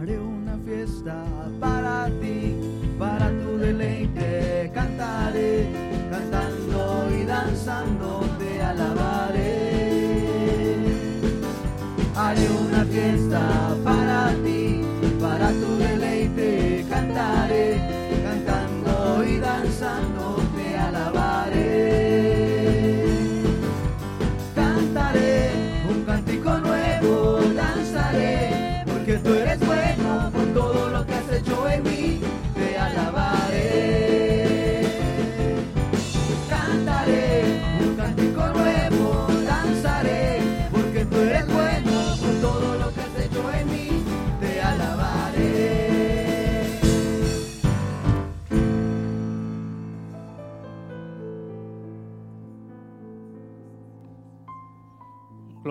[0.00, 1.24] Haré una fiesta
[1.60, 2.56] para ti,
[2.98, 4.70] para tu deleite.
[4.72, 5.68] Cantaré,
[6.10, 9.90] cantando y danzando te alabaré.
[12.16, 13.76] Haré una fiesta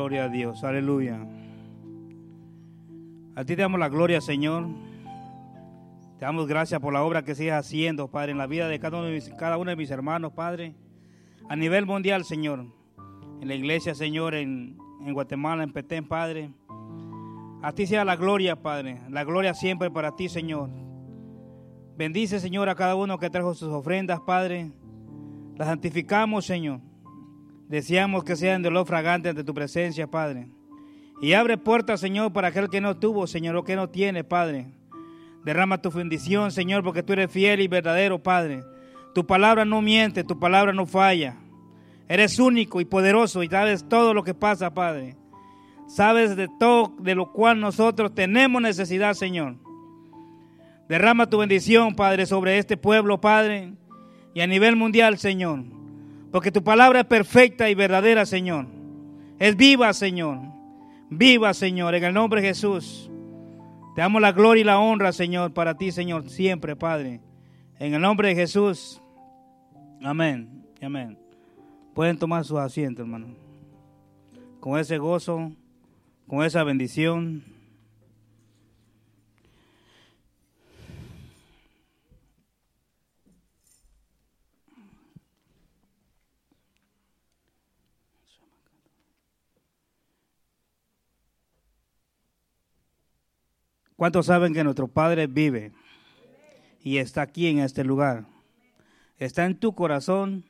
[0.09, 1.19] Gloria a Dios, aleluya.
[3.35, 4.65] A ti te damos la gloria, Señor.
[6.17, 8.97] Te damos gracias por la obra que sigues haciendo, Padre, en la vida de cada
[8.97, 10.73] uno de mis, cada uno de mis hermanos, Padre.
[11.47, 12.65] A nivel mundial, Señor.
[13.39, 16.49] En la iglesia, Señor, en, en Guatemala, en Petén, Padre.
[17.61, 18.99] A ti sea la gloria, Padre.
[19.11, 20.71] La gloria siempre para ti, Señor.
[21.95, 24.71] Bendice, Señor, a cada uno que trajo sus ofrendas, Padre.
[25.55, 26.88] Las santificamos, Señor.
[27.69, 30.47] Deseamos que sean de olor fragante ante tu presencia, Padre.
[31.21, 34.65] Y abre puertas, Señor, para aquel que no tuvo, Señor, o que no tiene, Padre.
[35.45, 38.63] Derrama tu bendición, Señor, porque tú eres fiel y verdadero, Padre.
[39.13, 41.37] Tu palabra no miente, tu palabra no falla.
[42.07, 45.15] Eres único y poderoso y sabes todo lo que pasa, Padre.
[45.87, 49.57] Sabes de todo de lo cual nosotros tenemos necesidad, Señor.
[50.87, 53.73] Derrama tu bendición, Padre, sobre este pueblo, Padre,
[54.33, 55.78] y a nivel mundial, Señor.
[56.31, 58.67] Porque tu palabra es perfecta y verdadera, Señor.
[59.39, 60.39] Es viva, Señor.
[61.09, 63.09] Viva, Señor, en el nombre de Jesús.
[63.95, 67.21] Te damos la gloria y la honra, Señor, para ti, Señor, siempre, Padre.
[67.79, 69.01] En el nombre de Jesús.
[70.03, 70.65] Amén.
[70.81, 71.17] Amén.
[71.93, 73.35] Pueden tomar su asiento, hermano.
[74.59, 75.51] Con ese gozo,
[76.27, 77.43] con esa bendición.
[93.99, 95.73] ¿Cuántos saben que nuestro Padre vive
[96.81, 98.23] y está aquí en este lugar?
[99.17, 100.45] Está en tu corazón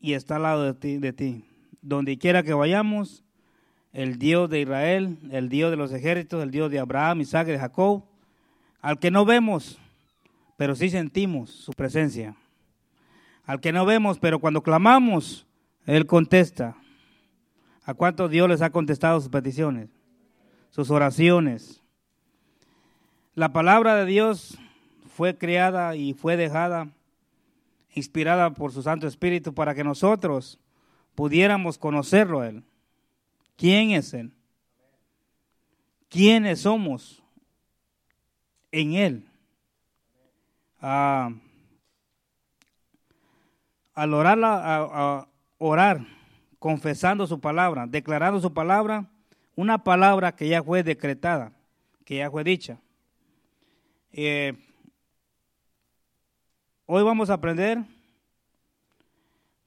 [0.00, 0.96] y está al lado de ti.
[0.96, 1.44] De ti.
[1.82, 3.22] Donde quiera que vayamos,
[3.92, 7.50] el Dios de Israel, el Dios de los ejércitos, el Dios de Abraham, Isaac y
[7.50, 8.04] de Jacob,
[8.80, 9.78] al que no vemos,
[10.56, 12.34] pero sí sentimos su presencia.
[13.44, 15.46] Al que no vemos, pero cuando clamamos,
[15.84, 16.78] Él contesta.
[17.84, 19.90] ¿A cuántos Dios les ha contestado sus peticiones?
[20.70, 21.82] Sus oraciones.
[23.38, 24.58] La palabra de Dios
[25.14, 26.88] fue creada y fue dejada,
[27.94, 30.58] inspirada por su Santo Espíritu para que nosotros
[31.14, 32.64] pudiéramos conocerlo a Él.
[33.56, 34.32] ¿Quién es Él?
[36.08, 37.22] ¿Quiénes somos
[38.72, 39.24] en Él?
[40.80, 41.40] Al
[43.94, 45.28] orar, a
[45.58, 46.04] orar,
[46.58, 49.06] confesando su palabra, declarando su palabra,
[49.54, 51.52] una palabra que ya fue decretada,
[52.04, 52.80] que ya fue dicha.
[54.12, 54.54] Eh,
[56.86, 57.84] hoy vamos a aprender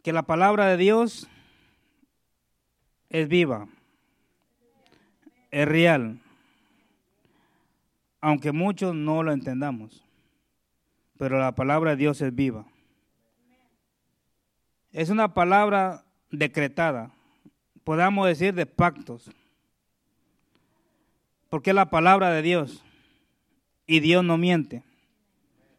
[0.02, 1.28] que la palabra de Dios
[3.10, 3.68] es viva,
[5.52, 6.20] es real,
[8.20, 10.04] aunque muchos no lo entendamos,
[11.18, 12.66] pero la palabra de Dios es viva.
[14.92, 17.12] Es una palabra decretada,
[17.84, 19.30] podamos decir de pactos,
[21.50, 22.84] porque es la palabra de Dios
[23.92, 24.84] y Dios no miente.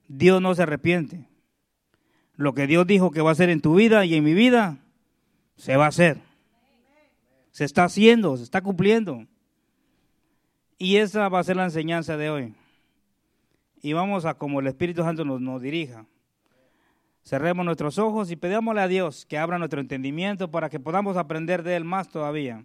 [0.06, 1.24] Dios no se arrepiente.
[2.36, 4.76] Lo que Dios dijo que va a hacer en tu vida y en mi vida,
[5.56, 6.18] se va a hacer.
[7.52, 9.26] Se está haciendo, se está cumpliendo.
[10.76, 12.54] Y esa va a ser la enseñanza de hoy.
[13.80, 16.04] Y vamos a como el Espíritu Santo nos, nos dirija.
[17.24, 21.62] Cerremos nuestros ojos y pedímosle a Dios que abra nuestro entendimiento para que podamos aprender
[21.62, 22.62] de Él más todavía.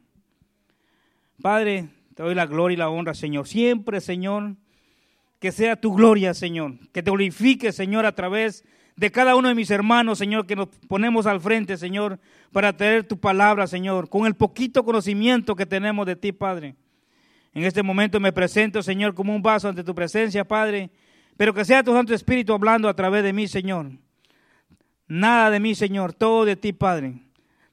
[1.42, 3.48] Padre, te doy la gloria y la honra, Señor.
[3.48, 4.58] Siempre, Señor,
[5.40, 6.74] que sea tu gloria, Señor.
[6.92, 8.64] Que te glorifique, Señor, a través
[8.96, 12.20] de cada uno de mis hermanos, Señor, que nos ponemos al frente, Señor,
[12.52, 16.76] para traer tu palabra, Señor, con el poquito conocimiento que tenemos de ti, Padre.
[17.54, 20.90] En este momento me presento, Señor, como un vaso ante tu presencia, Padre,
[21.38, 23.92] pero que sea tu Santo Espíritu hablando a través de mí, Señor.
[25.08, 27.14] Nada de mí, Señor, todo de ti, Padre.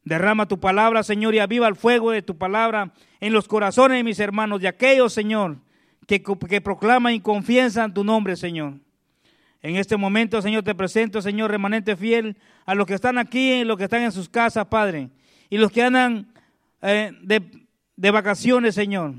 [0.05, 4.05] Derrama tu palabra, Señor, y aviva el fuego de tu palabra en los corazones de
[4.05, 5.57] mis hermanos, de aquellos, Señor,
[6.07, 8.75] que, que proclaman y confiesan tu nombre, Señor.
[9.63, 12.37] En este momento, Señor, te presento, Señor, remanente fiel,
[12.67, 15.09] a los que están aquí y los que están en sus casas, Padre,
[15.49, 16.27] y los que andan
[16.83, 17.43] eh, de,
[17.97, 19.15] de vacaciones, Señor.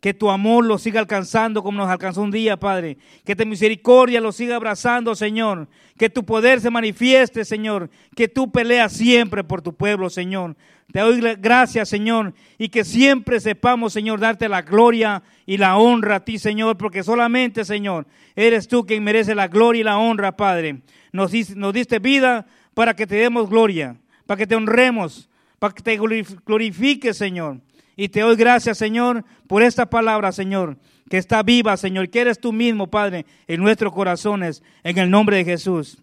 [0.00, 2.98] Que tu amor los siga alcanzando como nos alcanzó un día, Padre.
[3.24, 5.66] Que tu misericordia los siga abrazando, Señor.
[5.96, 7.88] Que tu poder se manifieste, Señor.
[8.14, 10.56] Que tú peleas siempre por tu pueblo, Señor.
[10.92, 12.34] Te doy gracias, Señor.
[12.58, 16.76] Y que siempre sepamos, Señor, darte la gloria y la honra a ti, Señor.
[16.76, 20.82] Porque solamente, Señor, eres tú quien merece la gloria y la honra, Padre.
[21.12, 23.96] Nos, nos diste vida para que te demos gloria.
[24.26, 25.28] Para que te honremos.
[25.58, 27.60] Para que te glorifiques, Señor.
[27.96, 30.76] Y te doy gracias, Señor, por esta palabra, Señor,
[31.08, 35.36] que está viva, Señor, que eres tú mismo, Padre, en nuestros corazones, en el nombre
[35.36, 35.98] de Jesús.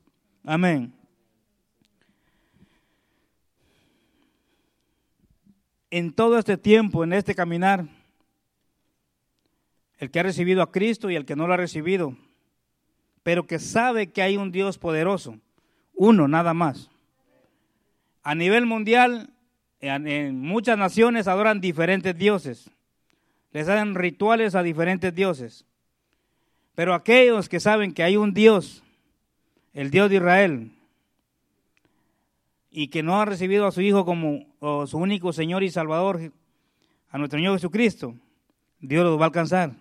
[0.45, 0.94] Amén.
[5.91, 7.85] En todo este tiempo, en este caminar,
[9.99, 12.15] el que ha recibido a Cristo y el que no lo ha recibido,
[13.23, 15.38] pero que sabe que hay un Dios poderoso,
[15.93, 16.89] uno nada más.
[18.23, 19.29] A nivel mundial,
[19.79, 22.69] en, muchas naciones adoran diferentes dioses.
[23.51, 25.65] Les hacen rituales a diferentes dioses.
[26.73, 28.83] Pero aquellos que saben que hay un Dios,
[29.73, 30.71] el Dios de Israel,
[32.71, 34.45] y que no han recibido a su Hijo como
[34.88, 36.31] su único Señor y Salvador,
[37.09, 38.15] a nuestro Señor Jesucristo,
[38.79, 39.73] Dios los va a alcanzar.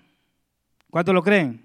[0.91, 1.65] ¿Cuántos lo creen?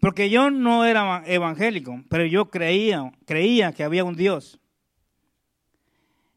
[0.00, 4.60] Porque yo no era evangélico, pero yo creía, creía que había un Dios.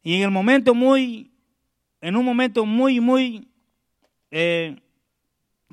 [0.03, 1.31] Y en el momento muy,
[1.99, 3.49] en un momento muy, muy,
[4.31, 4.79] eh,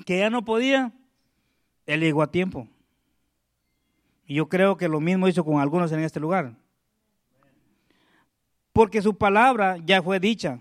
[0.05, 0.91] que ya no podía,
[1.85, 2.67] él llegó a tiempo.
[4.25, 6.53] Y yo creo que lo mismo hizo con algunos en este lugar.
[8.77, 10.59] Porque su palabra ya fue dicha,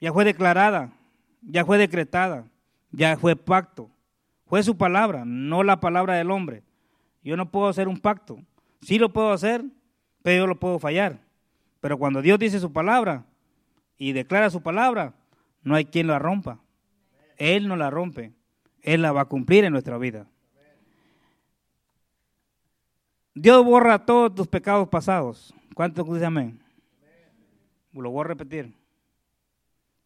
[0.00, 0.90] ya fue declarada,
[1.42, 2.48] ya fue decretada,
[2.90, 3.88] ya fue pacto.
[4.46, 6.64] Fue su palabra, no la palabra del hombre.
[7.22, 8.40] Yo no puedo hacer un pacto.
[8.82, 9.64] Sí lo puedo hacer,
[10.24, 11.20] pero yo lo puedo fallar.
[11.78, 13.24] Pero cuando Dios dice su palabra
[13.96, 15.14] y declara su palabra,
[15.62, 16.58] no hay quien la rompa.
[17.36, 18.32] Él no la rompe.
[18.82, 20.26] Él la va a cumplir en nuestra vida.
[23.34, 25.54] Dios borra todos tus pecados pasados.
[25.76, 26.67] ¿Cuántos dicen amén?
[27.92, 28.72] Lo voy a repetir.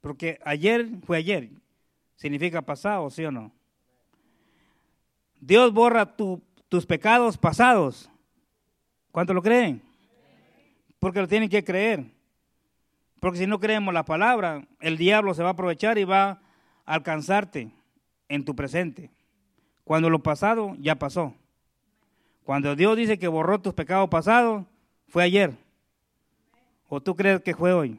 [0.00, 1.50] Porque ayer fue ayer.
[2.16, 3.52] Significa pasado, ¿sí o no?
[5.40, 8.08] Dios borra tus pecados pasados.
[9.10, 9.82] ¿Cuántos lo creen?
[11.02, 12.04] porque lo tienen que creer.
[13.18, 16.38] Porque si no creemos la palabra, el diablo se va a aprovechar y va a
[16.84, 17.72] alcanzarte
[18.28, 19.10] en tu presente.
[19.82, 21.34] Cuando lo pasado ya pasó.
[22.44, 24.64] Cuando Dios dice que borró tus pecados pasados,
[25.08, 25.56] fue ayer.
[26.94, 27.98] ¿O tú crees que fue hoy?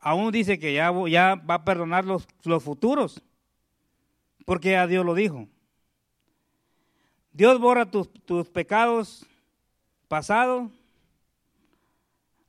[0.00, 3.22] Aún dice que ya, ya va a perdonar los, los futuros,
[4.44, 5.48] porque a Dios lo dijo.
[7.32, 9.24] Dios borra tus, tus pecados
[10.08, 10.70] pasados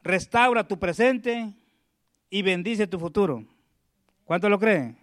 [0.04, 1.54] restaura tu presente
[2.30, 3.46] y bendice tu futuro.
[4.26, 4.98] ¿Cuánto lo creen?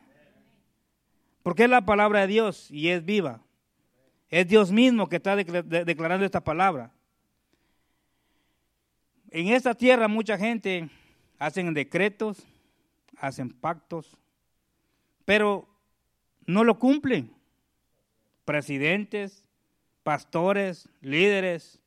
[1.42, 3.40] Porque es la palabra de Dios y es viva.
[4.28, 6.90] Es Dios mismo que está declarando esta palabra.
[9.34, 10.88] En esta tierra mucha gente
[11.40, 12.46] hacen decretos,
[13.16, 14.16] hacen pactos,
[15.24, 15.66] pero
[16.46, 17.34] no lo cumplen.
[18.44, 19.44] Presidentes,
[20.04, 21.80] pastores, líderes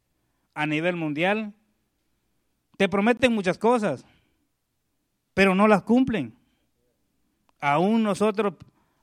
[0.55, 1.53] a nivel mundial
[2.75, 4.03] te prometen muchas cosas,
[5.33, 6.35] pero no las cumplen.
[7.61, 8.55] Aún nosotros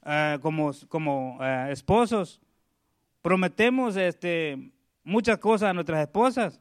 [0.05, 2.43] eh, como, como eh, esposos
[3.23, 4.71] prometemos este,
[5.03, 6.61] muchas cosas a nuestras esposas.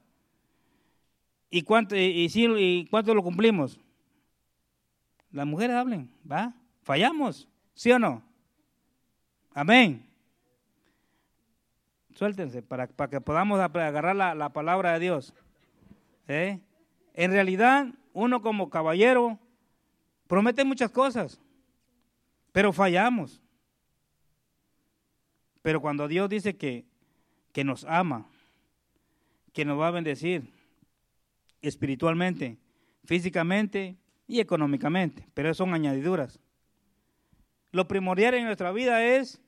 [1.56, 3.80] ¿Y cuánto, y, y cuánto lo cumplimos?
[5.32, 6.52] Las mujeres hablen, ¿va?
[6.82, 8.24] Fallamos, ¿sí o no?
[9.54, 10.04] Amén.
[12.16, 15.36] Suéltense para, para que podamos agarrar la, la palabra de Dios.
[16.28, 16.60] ¿Eh?
[17.14, 19.38] En realidad, uno como caballero
[20.26, 21.40] promete muchas cosas,
[22.52, 23.44] pero fallamos.
[25.62, 26.84] Pero cuando Dios dice que,
[27.52, 28.26] que nos ama,
[29.54, 30.52] que nos va a bendecir
[31.64, 32.60] espiritualmente,
[33.04, 36.40] físicamente y económicamente, pero son añadiduras.
[37.72, 39.42] Lo primordial en nuestra vida es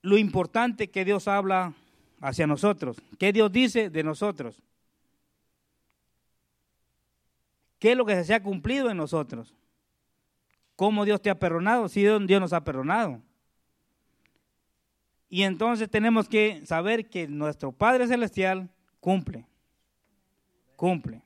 [0.00, 1.74] lo importante que Dios habla
[2.20, 2.96] hacia nosotros.
[3.18, 4.62] ¿Qué Dios dice de nosotros?
[7.78, 9.54] ¿Qué es lo que se ha cumplido en nosotros?
[10.76, 11.88] ¿Cómo Dios te ha perdonado?
[11.88, 13.20] Si Dios nos ha perdonado.
[15.28, 19.46] Y entonces tenemos que saber que nuestro Padre Celestial cumple.
[20.76, 21.22] Cumple.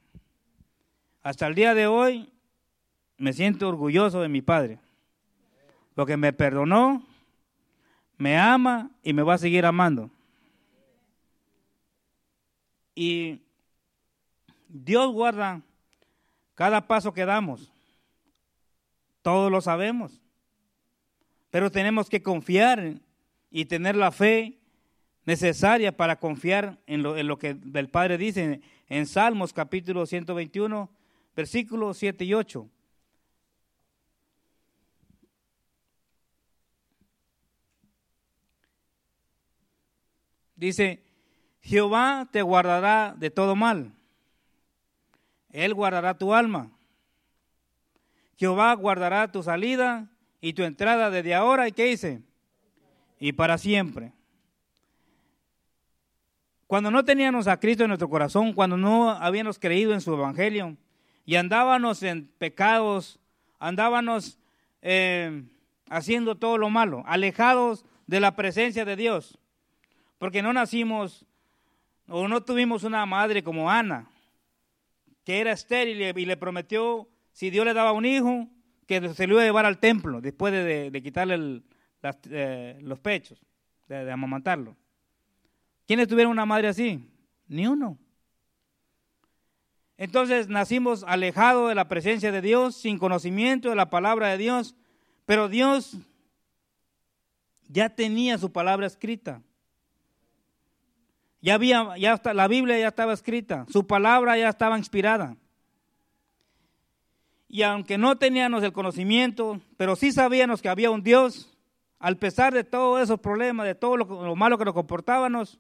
[1.22, 2.32] Hasta el día de hoy,
[3.18, 4.78] me siento orgulloso de mi padre.
[5.94, 7.04] Porque me perdonó,
[8.16, 10.10] me ama y me va a seguir amando.
[12.94, 13.42] Y
[14.68, 15.62] Dios guarda
[16.54, 17.72] cada paso que damos.
[19.22, 20.20] Todos lo sabemos.
[21.50, 23.00] Pero tenemos que confiar
[23.50, 24.59] y tener la fe
[25.24, 30.90] necesaria para confiar en lo, en lo que el Padre dice en Salmos capítulo 121,
[31.36, 32.68] versículos 7 y 8.
[40.56, 41.02] Dice,
[41.62, 43.94] Jehová te guardará de todo mal.
[45.50, 46.70] Él guardará tu alma.
[48.36, 50.10] Jehová guardará tu salida
[50.40, 51.68] y tu entrada desde ahora.
[51.68, 52.22] ¿Y qué dice?
[53.18, 54.12] Y para siempre.
[56.70, 60.76] Cuando no teníamos a Cristo en nuestro corazón, cuando no habíamos creído en su evangelio
[61.26, 63.18] y andábamos en pecados,
[63.58, 64.38] andábamos
[64.80, 65.42] eh,
[65.88, 69.36] haciendo todo lo malo, alejados de la presencia de Dios,
[70.18, 71.26] porque no nacimos
[72.06, 74.08] o no tuvimos una madre como Ana,
[75.24, 78.46] que era estéril y le prometió, si Dios le daba un hijo,
[78.86, 81.62] que se lo iba a llevar al templo después de, quitarle
[82.30, 83.44] eh, los pechos,
[83.88, 84.76] de amamantarlo.
[85.90, 87.04] ¿Quiénes tuvieron una madre así?
[87.48, 87.98] Ni uno.
[89.96, 94.76] Entonces nacimos alejados de la presencia de Dios, sin conocimiento de la palabra de Dios,
[95.26, 95.96] pero Dios
[97.66, 99.42] ya tenía su palabra escrita.
[101.40, 105.36] Ya había, ya está, la Biblia ya estaba escrita, su palabra ya estaba inspirada.
[107.48, 111.52] Y aunque no teníamos el conocimiento, pero sí sabíamos que había un Dios,
[111.98, 115.58] al pesar de todos esos problemas, de todo lo, lo malo que nos comportábamos,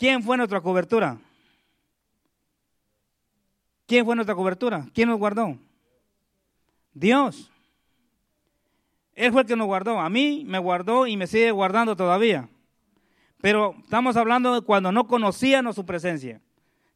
[0.00, 1.18] ¿Quién fue nuestra cobertura?
[3.86, 4.86] ¿Quién fue nuestra cobertura?
[4.94, 5.58] ¿Quién nos guardó?
[6.94, 7.50] Dios.
[9.14, 10.00] Él fue el que nos guardó.
[10.00, 12.48] A mí me guardó y me sigue guardando todavía.
[13.42, 16.40] Pero estamos hablando de cuando no conocíamos su presencia.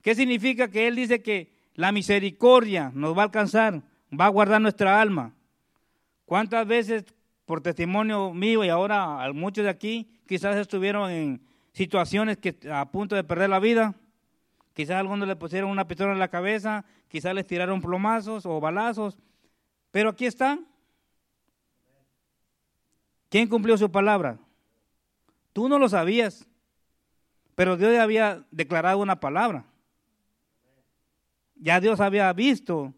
[0.00, 3.82] ¿Qué significa que Él dice que la misericordia nos va a alcanzar,
[4.18, 5.34] va a guardar nuestra alma?
[6.24, 7.04] ¿Cuántas veces,
[7.44, 13.14] por testimonio mío y ahora muchos de aquí, quizás estuvieron en, situaciones que a punto
[13.14, 13.94] de perder la vida.
[14.72, 19.18] Quizás algunos le pusieron una pistola en la cabeza, quizás les tiraron plomazos o balazos,
[19.90, 20.66] pero aquí están.
[23.28, 24.38] ¿Quién cumplió su palabra?
[25.52, 26.48] Tú no lo sabías,
[27.54, 29.64] pero Dios había declarado una palabra.
[31.56, 32.92] Ya Dios había visto,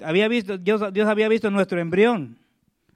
[0.00, 2.38] había visto, Dios, Dios había visto nuestro embrión.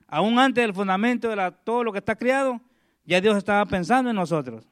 [0.06, 2.60] Aún antes del fundamento de todo lo que está criado,
[3.04, 4.64] ya Dios estaba pensando en nosotros.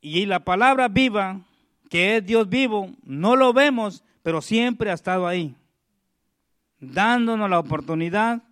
[0.00, 1.40] Y la palabra viva,
[1.88, 5.54] que es Dios vivo, no lo vemos, pero siempre ha estado ahí,
[6.78, 8.42] dándonos la oportunidad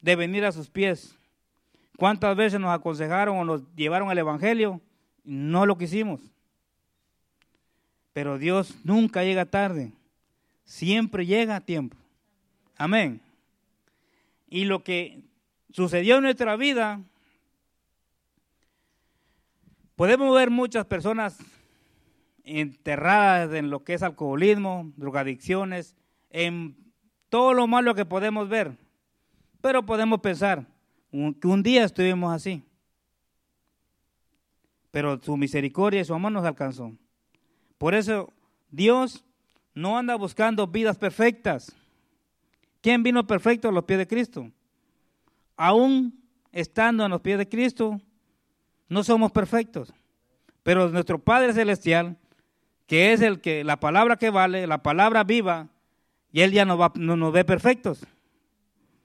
[0.00, 1.16] de venir a sus pies.
[1.96, 4.80] ¿Cuántas veces nos aconsejaron o nos llevaron al Evangelio?
[5.22, 6.20] No lo quisimos.
[8.12, 9.92] Pero Dios nunca llega tarde,
[10.64, 11.96] siempre llega a tiempo.
[12.76, 13.20] Amén.
[14.48, 15.22] Y lo que
[15.72, 17.00] sucedió en nuestra vida
[20.00, 21.36] Podemos ver muchas personas
[22.42, 25.94] enterradas en lo que es alcoholismo, drogadicciones,
[26.30, 26.74] en
[27.28, 28.78] todo lo malo que podemos ver.
[29.60, 30.66] Pero podemos pensar
[31.10, 32.62] que un día estuvimos así.
[34.90, 36.94] Pero su misericordia y su amor nos alcanzó.
[37.76, 38.32] Por eso
[38.70, 39.22] Dios
[39.74, 41.76] no anda buscando vidas perfectas.
[42.80, 44.50] ¿Quién vino perfecto a los pies de Cristo?
[45.62, 46.18] Aún
[46.52, 48.00] estando a los pies de Cristo,
[48.88, 49.92] no somos perfectos,
[50.62, 52.16] pero nuestro Padre Celestial,
[52.86, 55.68] que es el que, la palabra que vale, la palabra viva,
[56.32, 58.06] y Él ya nos, va, nos ve perfectos.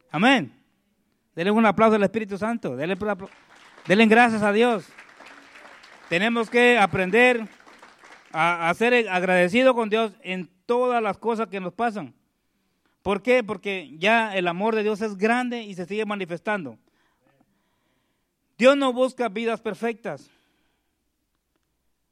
[0.09, 0.53] Amén.
[1.35, 2.77] Denle un aplauso al Espíritu Santo.
[2.77, 2.97] Denle,
[3.85, 4.87] denle gracias a Dios.
[6.07, 7.49] Tenemos que aprender
[8.31, 12.13] a, a ser agradecidos con Dios en todas las cosas que nos pasan.
[13.05, 13.43] ¿Por qué?
[13.43, 16.79] Porque ya el amor de Dios es grande y se sigue manifestando.
[18.57, 20.27] Dios no busca vidas perfectas.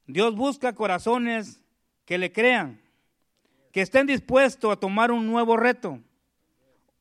[0.05, 1.59] Dios busca corazones
[2.05, 2.79] que le crean,
[3.71, 5.99] que estén dispuestos a tomar un nuevo reto,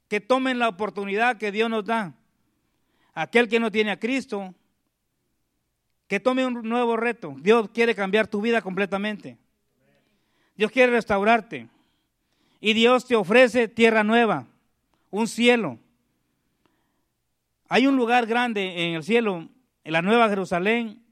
[0.08, 2.14] que tomen la oportunidad que Dios nos da.
[3.12, 4.54] Aquel que no tiene a Cristo,
[6.06, 7.37] que tome un nuevo reto.
[7.40, 9.37] Dios quiere cambiar tu vida completamente.
[10.56, 11.68] Dios quiere restaurarte.
[12.64, 14.47] Y Dios te ofrece tierra nueva,
[15.11, 15.81] un cielo.
[17.69, 19.49] Hay un lugar grande en el cielo,
[19.83, 21.02] en la Nueva Jerusalén,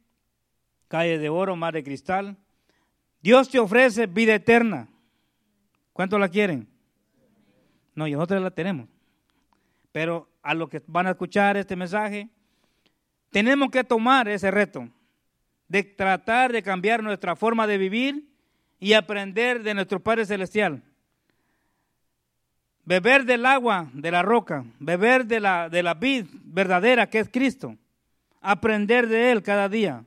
[0.87, 2.37] calle de oro, mar de cristal.
[3.21, 4.87] Dios te ofrece vida eterna.
[5.93, 6.69] ¿Cuánto la quieren?
[7.97, 8.89] No, nosotros la tenemos.
[9.91, 12.29] Pero a los que van a escuchar este mensaje,
[13.31, 14.89] tenemos que tomar ese reto
[15.67, 18.29] de tratar de cambiar nuestra forma de vivir
[18.79, 20.85] y aprender de nuestro Padre Celestial.
[22.85, 27.29] Beber del agua de la roca, beber de la, de la vid verdadera que es
[27.29, 27.77] Cristo.
[28.41, 30.05] Aprender de Él cada día.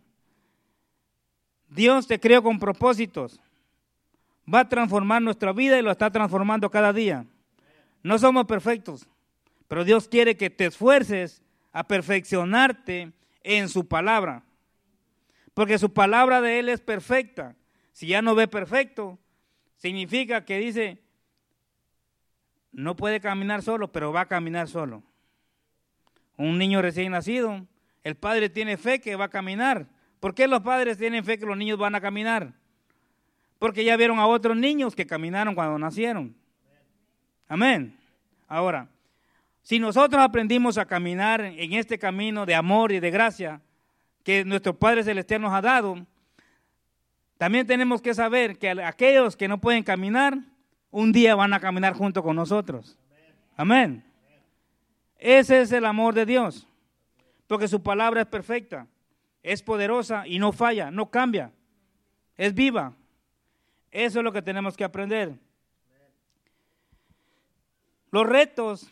[1.69, 3.39] Dios te creó con propósitos.
[4.51, 7.25] Va a transformar nuestra vida y lo está transformando cada día.
[8.01, 9.07] No somos perfectos,
[9.67, 13.13] pero Dios quiere que te esfuerces a perfeccionarte
[13.43, 14.43] en su palabra.
[15.53, 17.55] Porque su palabra de Él es perfecta.
[17.91, 19.19] Si ya no ve perfecto,
[19.77, 21.02] significa que dice,
[22.73, 25.03] no puede caminar solo, pero va a caminar solo.
[26.35, 27.65] Un niño recién nacido,
[28.03, 29.87] el padre tiene fe que va a caminar.
[30.19, 32.53] ¿Por qué los padres tienen fe que los niños van a caminar?
[33.59, 36.35] Porque ya vieron a otros niños que caminaron cuando nacieron.
[37.47, 37.97] Amén.
[38.47, 38.89] Ahora,
[39.61, 43.61] si nosotros aprendimos a caminar en este camino de amor y de gracia
[44.23, 46.05] que nuestro Padre Celestial nos ha dado,
[47.37, 50.37] también tenemos que saber que aquellos que no pueden caminar,
[50.93, 52.95] un día van a caminar junto con nosotros.
[53.57, 54.05] Amén.
[55.17, 56.67] Ese es el amor de Dios,
[57.47, 58.85] porque su palabra es perfecta,
[59.41, 61.51] es poderosa y no falla, no cambia,
[62.37, 62.93] es viva.
[63.89, 65.33] Eso es lo que tenemos que aprender.
[68.11, 68.91] Los retos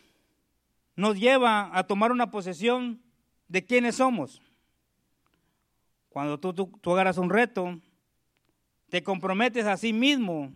[0.96, 3.00] nos llevan a tomar una posesión
[3.46, 4.42] de quiénes somos.
[6.08, 7.78] Cuando tú, tú, tú agarras un reto,
[8.88, 10.52] te comprometes a sí mismo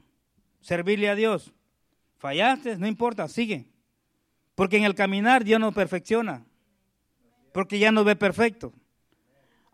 [0.66, 1.54] servirle a Dios.
[2.18, 3.70] Fallaste, no importa, sigue.
[4.56, 6.44] Porque en el caminar Dios nos perfecciona.
[7.52, 8.73] Porque ya nos ve perfecto.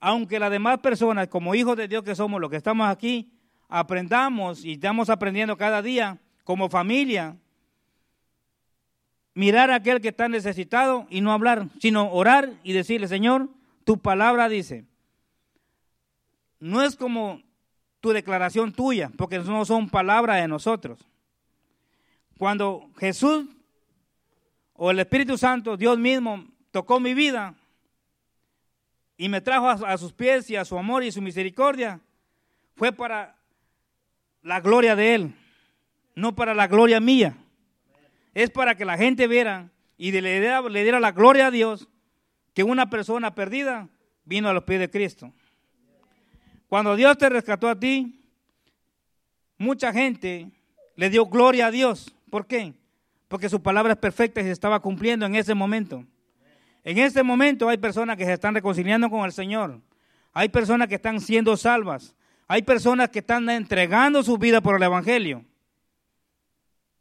[0.00, 3.32] Aunque las demás personas, como hijos de Dios que somos, los que estamos aquí,
[3.68, 7.38] aprendamos y estamos aprendiendo cada día como familia,
[9.32, 13.48] mirar a aquel que está necesitado y no hablar, sino orar y decirle, Señor,
[13.84, 14.84] tu palabra dice,
[16.60, 17.40] no es como
[18.02, 20.98] tu declaración tuya, porque no son palabras de nosotros.
[22.36, 23.46] Cuando Jesús
[24.72, 27.54] o el Espíritu Santo, Dios mismo, tocó mi vida
[29.16, 32.00] y me trajo a, sus pies y a su amor y su misericordia,
[32.74, 33.36] fue para
[34.42, 35.34] la gloria de Él,
[36.16, 37.36] no para la gloria mía.
[38.34, 41.86] Es para que la gente viera y le diera, la gloria a Dios
[42.52, 43.88] que una persona perdida
[44.24, 45.32] vino a los pies de Cristo.
[46.72, 48.18] Cuando Dios te rescató a ti,
[49.58, 50.50] mucha gente
[50.96, 52.16] le dio gloria a Dios.
[52.30, 52.72] ¿Por qué?
[53.28, 56.02] Porque su palabra es perfecta y se estaba cumpliendo en ese momento.
[56.82, 59.82] En ese momento hay personas que se están reconciliando con el Señor.
[60.32, 62.16] Hay personas que están siendo salvas.
[62.48, 65.44] Hay personas que están entregando su vida por el Evangelio.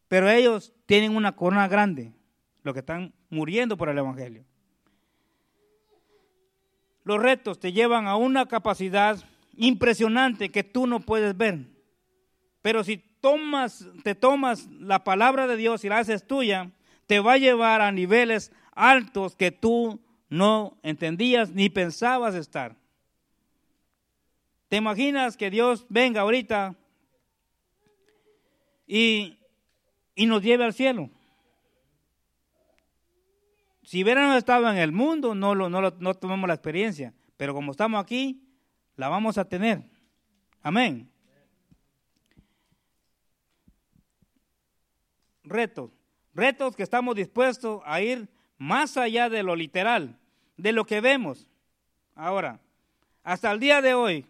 [0.10, 2.12] Pero ellos tienen una corona grande,
[2.64, 4.44] los que están muriendo por el Evangelio.
[7.06, 9.24] Los retos te llevan a una capacidad
[9.56, 11.68] impresionante que tú no puedes ver.
[12.62, 16.72] Pero si tomas, te tomas la palabra de Dios y la haces tuya,
[17.08, 22.76] te va a llevar a niveles altos que tú no entendías ni pensabas estar.
[24.70, 26.76] ¿Te imaginas que Dios venga ahorita
[28.88, 29.38] y,
[30.16, 31.10] y nos lleve al cielo?
[33.84, 37.14] Si hubiéramos estado en el mundo, no, lo, no, no tomamos la experiencia.
[37.36, 38.42] Pero como estamos aquí,
[38.96, 39.84] la vamos a tener.
[40.62, 41.10] Amén.
[45.44, 45.92] Retos.
[46.34, 50.18] Retos que estamos dispuestos a ir más allá de lo literal,
[50.56, 51.50] de lo que vemos.
[52.16, 52.60] Ahora,
[53.24, 54.26] hasta el día de hoy,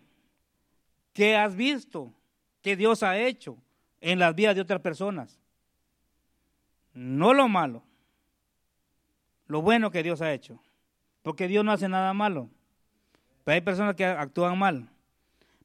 [1.14, 2.14] ¿qué has visto
[2.62, 3.58] que Dios ha hecho
[4.00, 5.40] en las vidas de otras personas?
[6.94, 7.84] No lo malo,
[9.48, 10.60] lo bueno que Dios ha hecho,
[11.22, 12.50] porque Dios no hace nada malo.
[13.44, 14.88] Pero hay personas que actúan mal.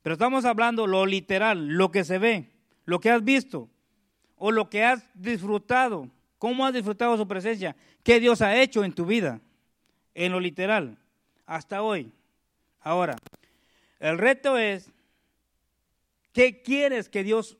[0.02, 2.50] Pero estamos hablando lo literal, lo que se ve,
[2.84, 3.68] lo que has visto
[4.36, 6.08] o lo que has disfrutado.
[6.38, 7.74] ¿Cómo has disfrutado su presencia?
[8.02, 9.40] ¿Qué Dios ha hecho en tu vida?
[10.14, 10.96] En lo literal,
[11.44, 12.12] hasta hoy.
[12.80, 13.16] Ahora,
[13.98, 14.90] el reto es,
[16.32, 17.56] ¿qué quieres que Dios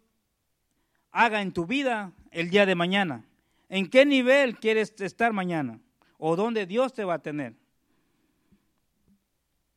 [1.11, 3.25] haga en tu vida el día de mañana?
[3.69, 5.81] ¿En qué nivel quieres estar mañana?
[6.19, 7.55] ¿O dónde Dios te va a tener?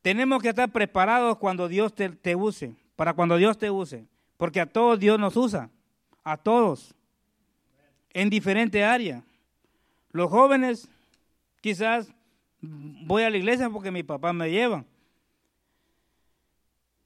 [0.02, 4.66] Tenemos que estar preparados cuando Dios te, use, para cuando Dios te use, porque a
[4.66, 5.70] todos Dios nos usa,
[6.24, 6.94] a todos,
[8.12, 9.22] en diferentes áreas.
[10.12, 10.88] Los jóvenes,
[11.60, 12.12] quizás
[12.60, 14.84] voy a la iglesia porque mi papá me lleva,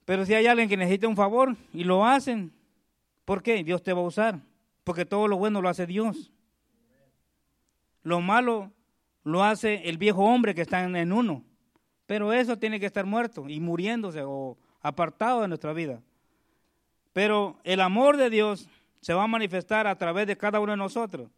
[0.05, 2.53] pero si hay alguien que necesita un favor y lo hacen,
[3.25, 3.65] ¿por qué?
[3.65, 4.39] Dios te va a usar,
[4.85, 6.31] porque todo lo bueno lo hace Dios.
[8.03, 8.71] Lo malo
[9.23, 11.43] lo hace el viejo hombre que está en uno.
[12.07, 16.01] Pero eso tiene que estar muerto y muriéndose o apartado de nuestra vida.
[17.13, 18.69] Pero el amor de Dios
[19.01, 21.31] se va a manifestar a través de cada uno de nosotros.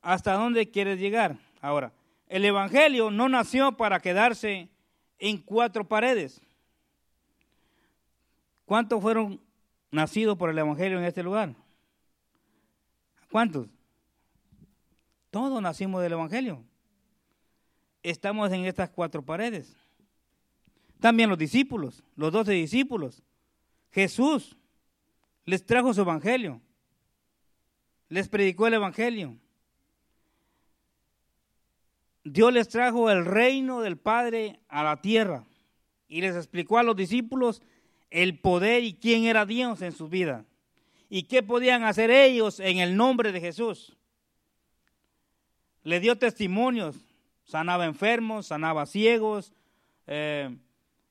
[0.00, 1.36] ¿Hasta dónde quieres llegar?
[1.60, 1.92] Ahora,
[2.28, 4.68] el Evangelio no nació para quedarse
[5.18, 6.40] en cuatro paredes.
[8.64, 9.40] ¿Cuántos fueron
[9.90, 11.54] nacidos por el Evangelio en este lugar?
[13.30, 13.68] ¿Cuántos?
[15.30, 16.64] Todos nacimos del Evangelio.
[18.10, 19.74] Estamos en estas cuatro paredes.
[21.00, 23.20] También los discípulos, los doce discípulos.
[23.90, 24.56] Jesús
[25.44, 26.60] les trajo su Evangelio.
[28.08, 29.36] Les predicó el Evangelio.
[32.22, 35.42] Dios les trajo el reino del Padre a la tierra
[36.06, 37.60] y les explicó a los discípulos
[38.10, 40.44] el poder y quién era Dios en su vida
[41.10, 43.96] y qué podían hacer ellos en el nombre de Jesús.
[45.82, 47.05] Le dio testimonios,
[47.46, 49.52] sanaba enfermos, sanaba ciegos,
[50.06, 50.54] eh,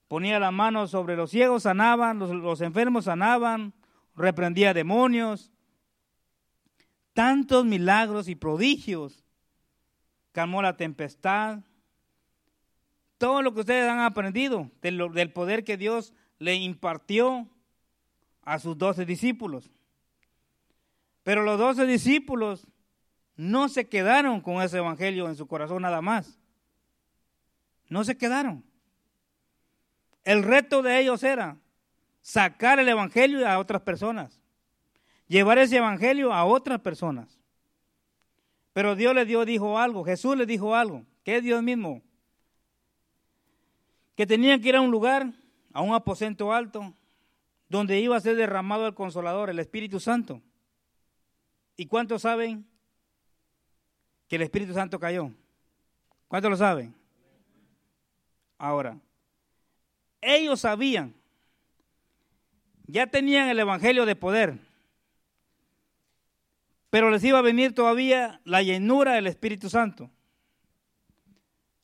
[0.07, 3.73] ponía la mano sobre los ciegos, sanaban, los, los enfermos sanaban,
[4.15, 5.51] reprendía demonios.
[7.13, 9.25] Tantos milagros y prodigios
[10.35, 11.59] calmó la tempestad.
[13.17, 17.47] Todo lo que ustedes han aprendido del, poder que Dios le impartió
[18.43, 19.71] a sus doce discípulos.
[21.23, 22.67] Pero los doce discípulos
[23.35, 26.39] no se quedaron con ese evangelio en su corazón nada más.
[27.89, 28.63] No se quedaron.
[30.23, 31.57] El reto de ellos era
[32.21, 34.41] sacar el evangelio a otras personas,
[35.27, 37.39] llevar ese evangelio a otras personas.
[38.73, 42.01] Pero Dios le dio, dijo algo, Jesús le dijo algo, que es Dios mismo.
[44.15, 45.31] Que tenían que ir a un lugar,
[45.73, 46.93] a un aposento alto,
[47.69, 50.41] donde iba a ser derramado el consolador, el Espíritu Santo.
[51.77, 52.65] ¿Y cuántos saben
[54.27, 55.31] que el Espíritu Santo cayó?
[56.27, 56.93] ¿Cuántos lo saben?
[58.57, 58.97] Ahora,
[60.21, 61.13] ellos sabían,
[62.87, 64.57] ya tenían el Evangelio de poder,
[66.89, 70.09] pero les iba a venir todavía la llenura del Espíritu Santo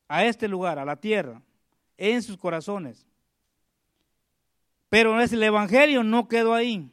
[0.08, 1.42] a este lugar, a la tierra,
[1.98, 3.06] en sus corazones.
[4.90, 6.90] Pero el Evangelio no quedó ahí,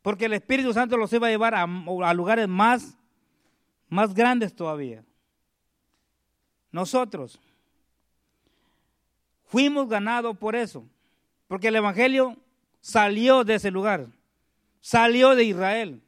[0.00, 2.96] porque el Espíritu Santo los iba a llevar a, a lugares más,
[3.92, 5.04] más grandes todavía.
[6.70, 7.38] Nosotros
[9.44, 10.82] fuimos ganados por eso,
[11.46, 12.38] porque el Evangelio
[12.80, 14.06] salió de ese lugar,
[14.80, 16.00] salió de Israel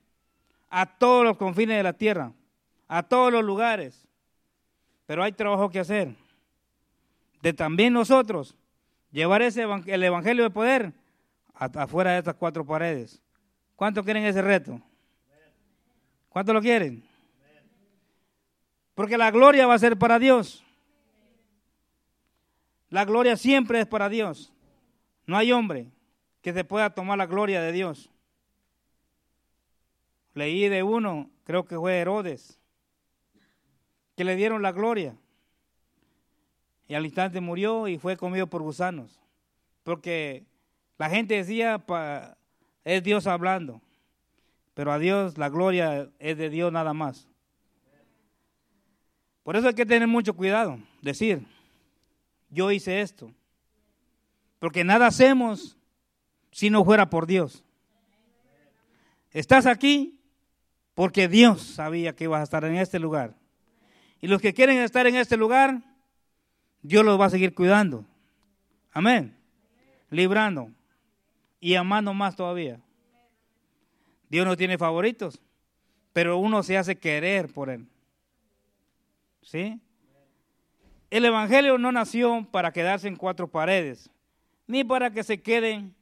[0.70, 2.33] a todos los confines de la tierra,
[2.88, 4.09] a todos los lugares.
[5.05, 6.14] Pero hay trabajo que hacer.
[7.42, 8.57] De también nosotros
[9.12, 10.94] llevar ese el evangelio de poder
[11.53, 13.20] afuera de estas cuatro paredes.
[13.77, 14.81] ¿Cuántos quieren ese reto?
[16.31, 17.05] ¿Cuántos lo quieren?
[18.95, 20.65] Porque la gloria va a ser para Dios.
[22.91, 24.53] La gloria siempre es para Dios.
[25.27, 25.91] No hay hombre
[26.43, 28.11] que se pueda tomar la gloria de Dios.
[30.35, 32.59] Leí de uno, creo que fue Herodes,
[34.17, 35.17] que le dieron la gloria.
[36.87, 39.19] Y al instante murió y fue comido por gusanos.
[39.83, 40.45] Porque
[40.99, 41.83] la gente decía,
[42.85, 43.81] es Dios hablando.
[44.75, 47.29] Pero a Dios la gloria es de Dios nada más.
[49.45, 50.79] Por eso hay que tener mucho cuidado.
[51.03, 51.47] Decir,
[52.51, 53.31] yo hice esto.
[54.59, 55.77] Porque nada hacemos
[56.51, 57.63] si no fuera por Dios.
[59.31, 60.19] Estás aquí
[60.95, 63.35] porque Dios sabía que ibas a estar en este lugar.
[64.21, 65.83] Y los que quieren estar en este lugar,
[66.81, 68.07] Dios los va a seguir cuidando.
[68.93, 69.37] Amén.
[70.09, 70.71] Librando
[71.61, 72.81] y amando más todavía.
[74.31, 75.43] Dios no tiene favoritos,
[76.13, 77.87] pero uno se hace querer por Él.
[79.45, 79.81] ¿Sí?
[81.11, 84.11] El Evangelio no nació para quedarse en cuatro paredes,
[84.67, 85.95] ni para que se queden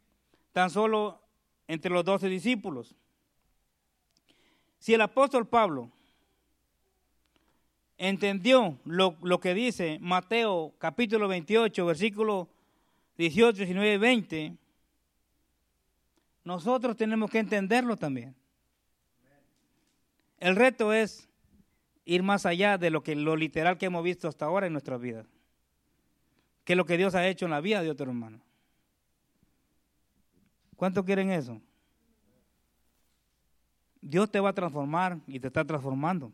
[0.53, 1.21] tan solo
[1.67, 2.95] entre los doce discípulos.
[4.79, 5.91] Si el apóstol Pablo
[7.99, 12.49] entendió lo, que dice Mateo capítulo 28, versículos
[13.19, 14.57] 18, 19 y 20,
[16.45, 18.35] nosotros tenemos que entenderlo también.
[20.41, 21.29] El reto es
[22.05, 24.97] ir más allá de lo que lo literal que hemos visto hasta ahora en nuestra
[24.97, 25.25] vida,
[26.65, 28.41] que lo que Dios ha hecho en la vida de otro hermano.
[30.77, 31.61] ¿Cuántos quieren eso?
[34.01, 36.33] Dios te va a transformar y te está transformando.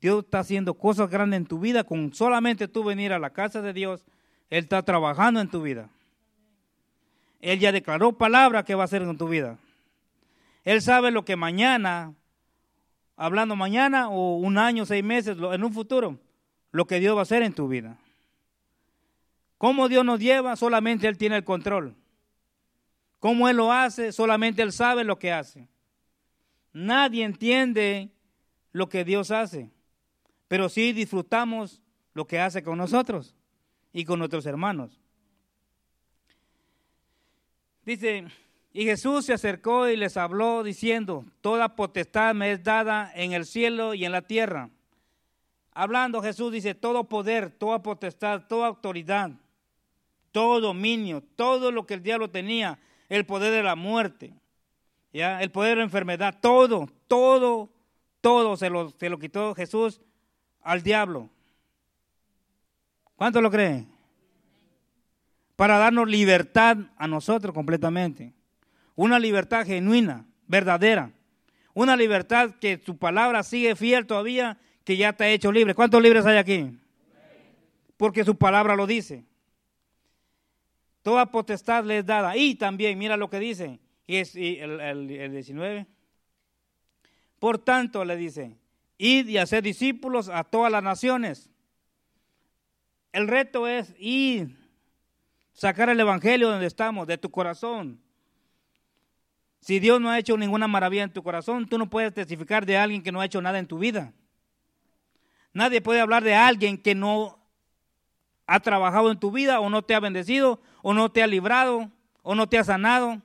[0.00, 3.62] Dios está haciendo cosas grandes en tu vida con solamente tú venir a la casa
[3.62, 4.04] de Dios.
[4.50, 5.88] Él está trabajando en tu vida.
[7.40, 9.58] Él ya declaró palabra que va a hacer en tu vida.
[10.64, 12.14] Él sabe lo que mañana,
[13.16, 16.18] hablando mañana o un año, seis meses, en un futuro,
[16.70, 17.98] lo que Dios va a hacer en tu vida.
[19.58, 20.56] ¿Cómo Dios nos lleva?
[20.56, 21.94] Solamente Él tiene el control.
[23.20, 24.10] ¿Cómo Él lo hace?
[24.10, 25.68] Solamente Él sabe lo que hace.
[26.72, 28.10] Nadie entiende
[28.72, 29.70] lo que Dios hace,
[30.48, 31.80] pero sí disfrutamos
[32.14, 33.36] lo que hace con nosotros
[33.92, 34.98] y con nuestros hermanos.
[37.84, 38.26] Dice,
[38.72, 43.44] y Jesús se acercó y les habló diciendo, toda potestad me es dada en el
[43.44, 44.70] cielo y en la tierra.
[45.72, 49.32] Hablando Jesús dice, todo poder, toda potestad, toda autoridad
[50.32, 54.32] todo dominio, todo lo que el diablo tenía, el poder de la muerte,
[55.12, 55.40] ¿ya?
[55.42, 57.70] el poder de la enfermedad, todo, todo,
[58.20, 60.00] todo se lo, se lo quitó Jesús
[60.62, 61.28] al diablo.
[63.14, 63.92] ¿Cuánto lo creen?
[65.54, 68.32] Para darnos libertad a nosotros completamente.
[69.02, 71.10] Una libertad genuina, verdadera.
[71.74, 75.74] Una libertad que su palabra sigue fiel todavía, que ya te ha hecho libre.
[75.74, 76.78] ¿Cuántos libres hay aquí?
[77.96, 79.24] Porque su palabra lo dice.
[81.02, 82.36] Toda potestad le es dada.
[82.36, 85.84] Y también, mira lo que dice, y es el, el 19.
[87.40, 88.56] Por tanto, le dice,
[88.98, 91.50] id y hacer discípulos a todas las naciones.
[93.10, 94.56] El reto es ir,
[95.54, 98.00] sacar el evangelio donde estamos, de tu corazón.
[99.62, 102.76] Si Dios no ha hecho ninguna maravilla en tu corazón, tú no puedes testificar de
[102.76, 104.12] alguien que no ha hecho nada en tu vida.
[105.54, 107.38] Nadie puede hablar de alguien que no
[108.48, 111.90] ha trabajado en tu vida o no te ha bendecido o no te ha librado
[112.22, 113.22] o no te ha sanado.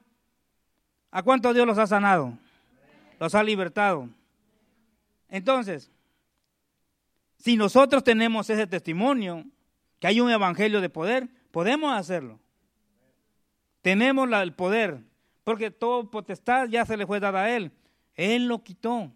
[1.10, 2.38] ¿A cuánto Dios los ha sanado?
[3.20, 4.08] Los ha libertado.
[5.30, 5.90] Entonces,
[7.40, 9.44] si nosotros tenemos ese testimonio,
[10.00, 12.40] que hay un evangelio de poder, podemos hacerlo.
[13.82, 15.00] Tenemos el poder,
[15.48, 17.72] porque todo potestad ya se le fue dada a Él.
[18.16, 19.10] Él lo quitó.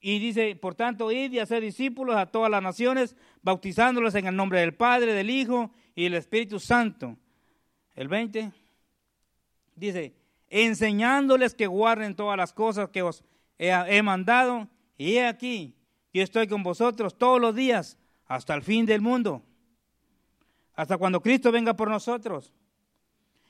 [0.00, 4.36] Y dice, por tanto, id y hacer discípulos a todas las naciones, bautizándolos en el
[4.36, 7.16] nombre del Padre, del Hijo y del Espíritu Santo.
[7.96, 8.52] El 20
[9.74, 10.14] dice,
[10.48, 13.24] enseñándoles que guarden todas las cosas que os
[13.58, 15.74] he, mandado, y he aquí,
[16.14, 19.42] yo estoy con vosotros todos los días hasta el fin del mundo,
[20.76, 22.52] hasta cuando Cristo venga por nosotros.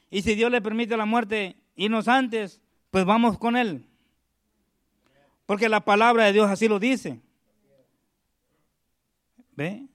[0.09, 2.61] Y si Dios le permite la muerte irnos antes,
[2.91, 3.87] pues vamos con Él.
[5.47, 7.21] Porque la palabra de Dios así lo dice.
[9.55, 9.87] ¿Ve?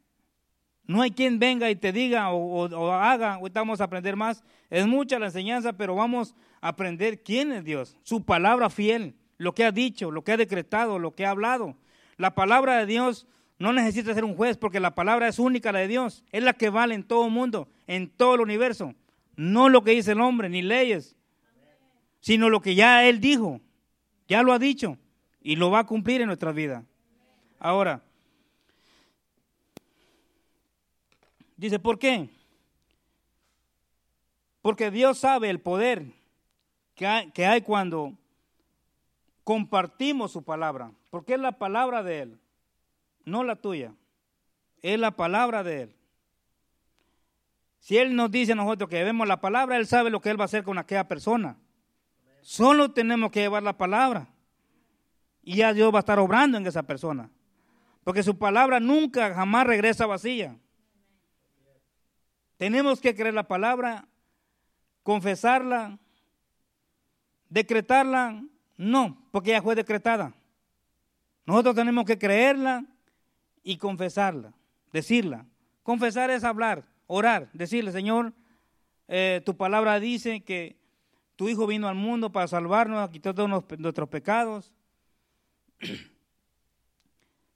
[0.86, 4.44] No hay quien venga y te diga o, haga, ahorita vamos a aprender más.
[4.70, 9.54] Es mucha la enseñanza, pero vamos a aprender quién es Dios, su palabra fiel, lo
[9.54, 11.76] que ha dicho, lo que ha decretado, lo que ha hablado.
[12.18, 15.80] La palabra de Dios no necesita ser un juez porque la palabra es única, la
[15.80, 16.24] de Dios.
[16.32, 18.94] Es la que vale en todo el mundo, en todo el universo.
[19.36, 21.16] No lo que dice el hombre, ni leyes,
[22.22, 23.60] sino lo que ya Él dijo,
[24.28, 24.98] ya lo ha dicho
[25.42, 26.86] y lo va a cumplir en nuestra vida.
[27.60, 28.02] Ahora,
[31.58, 32.30] dice, ¿por qué?
[34.62, 36.06] Porque Dios sabe el poder
[36.96, 38.14] que hay, cuando
[39.44, 42.40] compartimos su palabra, porque es la palabra de Él,
[43.26, 43.94] no la tuya,
[44.84, 45.96] es la palabra de Él.
[47.80, 50.40] Si Él nos dice a nosotros que vemos la palabra, Él sabe lo que Él
[50.40, 51.58] va a hacer con aquella persona.
[52.42, 54.28] Solo tenemos que llevar la palabra.
[55.44, 57.30] Y ya Dios va a estar obrando en esa persona.
[58.04, 60.58] Porque su palabra nunca, jamás regresa vacía.
[62.58, 64.08] Tenemos que creer la palabra,
[65.04, 65.98] confesarla,
[67.50, 68.44] decretarla.
[68.78, 70.34] No, porque ya fue decretada.
[71.46, 72.86] Nosotros tenemos que creerla
[73.64, 74.54] y confesarla,
[74.92, 75.46] decirla.
[75.84, 78.34] Confesar es hablar, orar, decirle, Señor,
[79.08, 80.81] eh, tu palabra dice que
[81.36, 84.72] tu Hijo vino al mundo para salvarnos, a quitar todos nuestros pecados.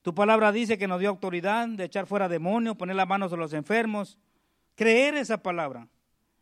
[0.06, 3.38] Tu palabra dice que nos dio autoridad de echar fuera demonios, poner las manos a
[3.38, 4.20] los enfermos.
[4.76, 5.88] Creer esa palabra.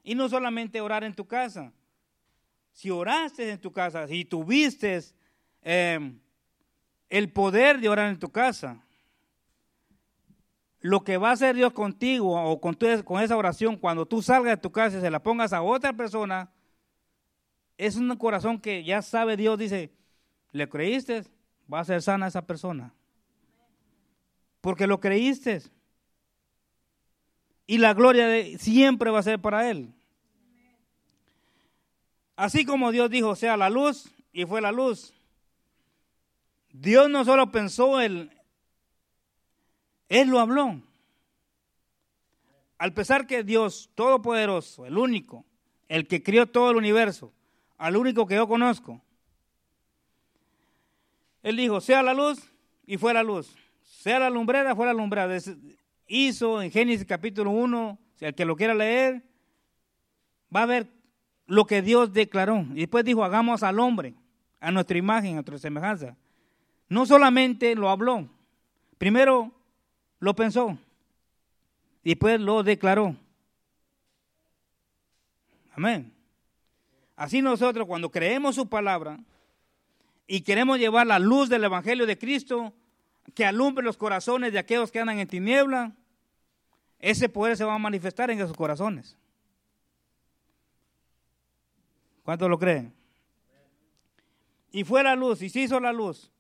[0.04, 1.72] Y no solamente orar en tu casa.
[2.74, 5.00] Si oraste en tu casa, si tuviste
[5.62, 6.20] em,
[7.10, 8.84] el poder de orar en tu casa,
[10.82, 12.78] lo que va a hacer Dios contigo o con
[13.22, 16.52] esa oración cuando tú salgas de tu casa y se la pongas a otra persona,
[17.78, 19.92] es un corazón que ya sabe Dios, dice,
[20.52, 21.24] ¿le creíste?
[21.72, 22.94] va a ser sana esa persona.
[24.62, 25.62] Porque lo creíste.
[27.66, 29.94] Y la gloria de, siempre va a ser para Él.
[32.36, 35.14] Así como Dios dijo, sea la luz, y fue la luz.
[36.72, 38.32] Dios no solo pensó, Él,
[40.10, 40.82] Él lo habló.
[42.78, 45.46] Al pesar que Dios Todopoderoso, el único,
[45.88, 47.32] el que crió todo el universo,
[47.84, 49.02] al único que yo conozco,
[51.42, 52.50] Él dijo, sea la luz
[52.88, 53.54] y fue la luz.
[53.82, 55.38] Sea la lumbrera, fue la lumbrera.
[56.08, 59.22] Hizo en Génesis capítulo 1, si el que lo quiera leer,
[60.56, 60.88] va a ver
[61.46, 62.66] lo que Dios declaró.
[62.72, 64.16] Y después dijo, hagamos al hombre,
[64.62, 66.16] a nuestra imagen, a nuestra semejanza.
[66.88, 68.30] No solamente lo habló,
[68.98, 69.52] primero
[70.20, 70.78] lo pensó,
[72.02, 73.14] y después lo declaró.
[75.76, 76.13] Amén.
[77.16, 79.20] Así nosotros cuando creemos su palabra
[80.28, 82.74] y queremos llevar la luz del Evangelio de Cristo
[83.36, 85.94] que alumbre los corazones de aquellos que andan en tiniebla,
[87.00, 89.18] ese poder se va a manifestar en esos corazones.
[92.24, 92.94] ¿Cuántos lo creen?
[94.72, 96.32] Y fue la luz, y se hizo la luz.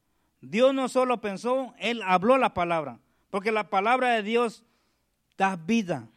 [0.41, 4.63] Dios no solo pensó, Él habló la palabra, porque la palabra de Dios
[5.37, 6.07] da vida.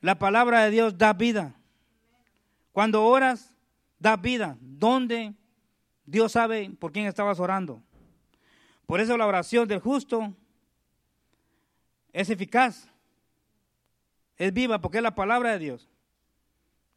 [0.00, 1.54] La palabra de Dios da vida.
[2.72, 3.54] Cuando oras,
[3.98, 4.56] da vida.
[4.60, 5.34] ¿Dónde?
[6.06, 7.82] Dios sabe por quién estabas orando.
[8.86, 10.34] Por eso la oración del justo
[12.12, 12.88] es eficaz.
[14.36, 15.88] Es viva porque es la palabra de Dios.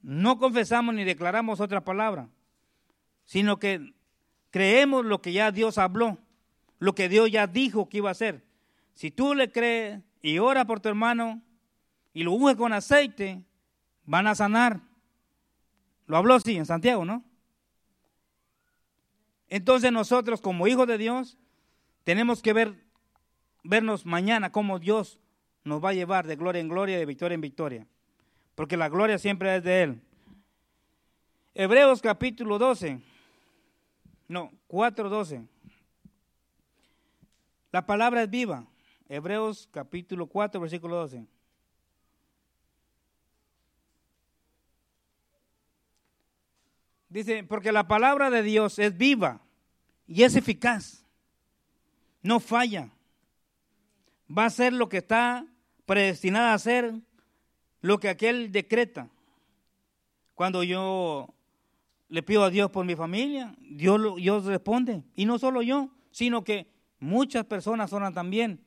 [0.02, 2.28] No confesamos ni declaramos otra palabra,
[3.26, 3.94] sino que
[4.50, 6.18] creemos lo que ya Dios habló,
[6.80, 8.44] lo que Dios ya dijo que iba a hacer.
[8.94, 11.42] Si tú le crees y ora por tu hermano
[12.14, 13.44] y lo unge con aceite,
[14.06, 14.82] van a sanar.
[16.08, 17.24] Lo habló así en Santiago, ¿no?
[19.50, 21.38] Entonces nosotros como hijos de Dios
[22.04, 22.76] tenemos que ver,
[23.64, 25.20] vernos mañana cómo Dios
[25.64, 27.88] nos va a llevar de gloria en gloria, de victoria en victoria.
[28.56, 30.02] Porque la gloria siempre es de Él.
[31.56, 33.00] Hebreos capítulo 12.
[34.28, 35.48] No, 4.12.
[37.72, 38.66] La palabra es viva.
[39.08, 41.26] Hebreos capítulo 4, versículo 12.
[47.14, 49.40] Dice, porque la palabra de Dios es viva
[50.08, 51.06] y es eficaz.
[52.24, 52.90] No falla.
[54.36, 55.46] Va a ser lo que está
[55.86, 56.96] predestinada a hacer,
[57.82, 59.10] lo que aquel decreta.
[60.34, 61.32] Cuando yo
[62.10, 65.04] le pido a Dios por mi familia, Dios, Dios responde.
[65.14, 66.66] Y no solo yo, sino que
[67.00, 68.60] muchas personas oran también.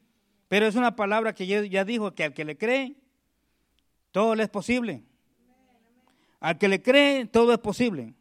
[0.47, 2.95] Pero es una palabra que ya dijo que al que le cree,
[4.13, 5.03] todo le es posible.
[6.39, 8.15] Al que le cree, todo es posible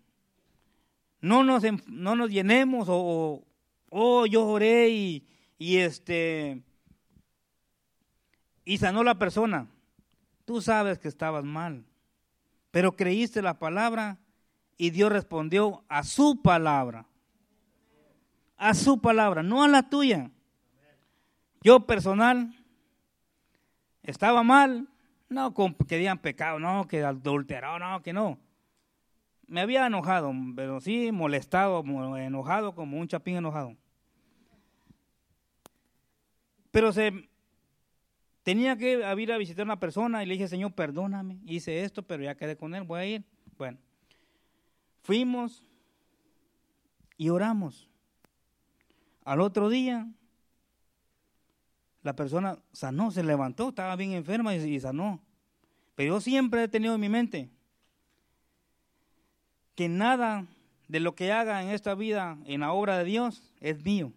[1.21, 3.43] no nos, no nos llenemos o,
[3.89, 6.61] oh, yo oré y, y este
[8.63, 9.67] y sanó la persona.
[10.43, 11.85] Tú sabes que estabas mal,
[12.71, 14.17] pero creíste la palabra
[14.77, 17.05] y Dios respondió a su palabra.
[18.57, 20.31] A su palabra, no a la tuya.
[21.61, 22.55] Yo personal
[24.03, 24.87] estaba mal,
[25.29, 25.53] no
[25.87, 28.44] que digan pecado, no, que adulterado, no, que no
[29.47, 31.83] me había enojado, pero sí molestado,
[32.17, 33.75] enojado como un chapín enojado.
[36.71, 37.29] Pero se
[38.43, 42.03] tenía que ir a visitar a una persona y le dije, Señor, perdóname, hice esto,
[42.03, 43.23] pero ya quedé con él, voy a ir.
[43.57, 43.77] Bueno,
[45.01, 45.63] fuimos
[47.17, 47.89] y oramos.
[49.23, 50.07] Al otro día,
[52.03, 55.21] la persona sanó, se levantó, estaba bien enferma y, y sanó.
[55.95, 57.49] Pero yo siempre he tenido en mi mente,
[59.75, 60.47] que nada
[60.87, 64.13] de lo que haga en esta vida, en la obra de Dios, es mío,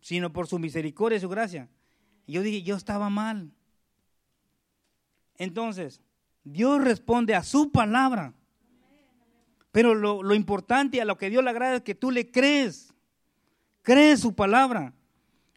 [0.00, 1.68] sino por su misericordia y su gracia.
[2.26, 3.50] Yo dije, yo estaba mal.
[5.36, 6.00] Entonces,
[6.44, 8.32] Dios responde a su palabra.
[9.70, 12.94] Pero lo, lo importante a lo que Dios le agrada es que tú le crees.
[13.82, 14.94] Crees su palabra.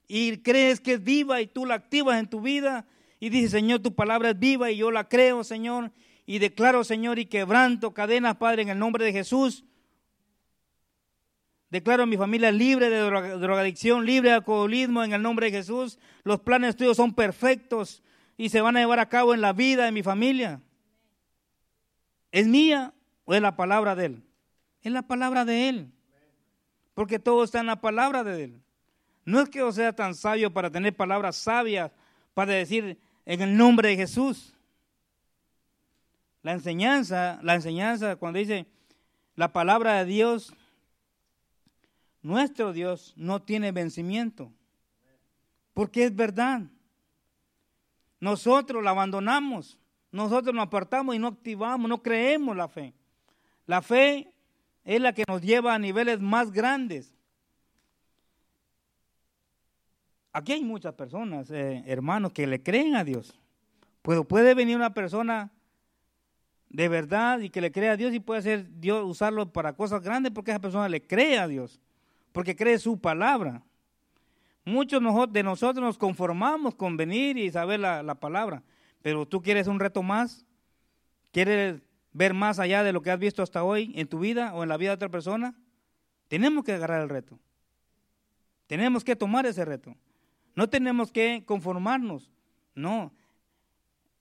[0.08, 2.86] Y crees que es viva y tú la activas en tu vida.
[3.20, 5.92] Y dices, Señor, tu palabra es viva y yo la creo, Señor
[6.30, 9.66] y declaro, Señor, y quebranto cadenas, Padre, en el nombre de Jesús.
[11.72, 15.98] Declaro a mi familia libre de drogadicción, libre de alcoholismo en el nombre de Jesús.
[16.24, 18.04] Los planes tuyos son perfectos
[18.38, 20.62] y se van a llevar a cabo en la vida de mi familia.
[22.32, 22.94] ¿Es mía
[23.26, 24.24] o es la palabra de Él?
[24.84, 25.92] Es la palabra de Él.
[26.94, 28.62] Porque todo está en la palabra de Él.
[29.26, 31.92] No es que yo sea tan sabio para tener palabras sabias
[32.36, 34.54] para decir en el nombre de Jesús.
[36.42, 38.66] La enseñanza, la enseñanza cuando dice
[39.36, 40.54] la palabra de Dios,
[42.22, 44.52] nuestro Dios no tiene vencimiento,
[45.74, 46.64] porque es verdad.
[48.20, 49.80] Nosotros la abandonamos,
[50.12, 52.94] nosotros nos apartamos y no activamos, no creemos la fe.
[53.66, 54.34] La fe
[54.84, 57.16] es la que nos lleva a niveles más grandes.
[60.34, 63.40] Aquí hay muchas personas, eh, hermanos, que le creen a Dios.
[64.02, 65.52] Pero puede venir una persona
[66.70, 70.02] de verdad y que le crea a Dios y puede ser Dios usarlo para cosas
[70.02, 71.80] grandes porque esa persona le cree a Dios.
[72.32, 73.64] porque cree su palabra.
[74.64, 75.02] Muchos
[75.32, 78.62] de nosotros nos conformamos con venir y saber la, la palabra,
[79.02, 80.46] pero tú quieres un reto más,
[81.32, 81.82] quieres
[82.14, 84.70] ver más allá de lo que has visto hasta hoy en tu vida o en
[84.70, 85.56] la vida de otra persona,
[86.28, 87.40] tenemos que agarrar el reto.
[88.68, 89.96] Tenemos que tomar ese reto.
[90.54, 92.30] No tenemos que conformarnos.
[92.76, 93.12] No.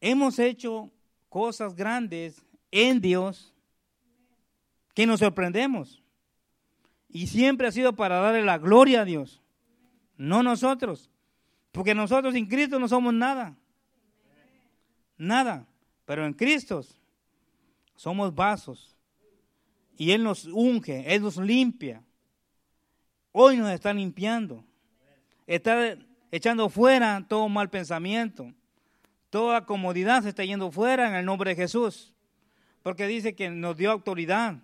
[0.01, 0.91] Hemos hecho
[1.29, 3.55] cosas grandes en Dios
[4.95, 6.03] que nos sorprendemos.
[7.09, 9.41] Y siempre ha sido para darle la gloria a Dios,
[10.17, 11.11] no nosotros.
[11.73, 13.57] Porque nosotros sin Cristo no somos nada.
[15.17, 15.67] Nada.
[16.05, 16.85] Pero en Cristo
[17.95, 18.97] somos vasos.
[19.97, 22.03] Y Él nos unge, Él nos limpia.
[23.33, 24.65] Hoy nos está limpiando.
[25.47, 25.97] Está
[26.31, 28.53] echando fuera todo mal pensamiento.
[29.31, 32.13] Toda comodidad se está yendo fuera en el nombre de Jesús.
[32.83, 34.57] Porque dice que nos dio autoridad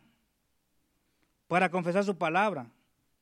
[1.48, 2.70] para confesar su palabra.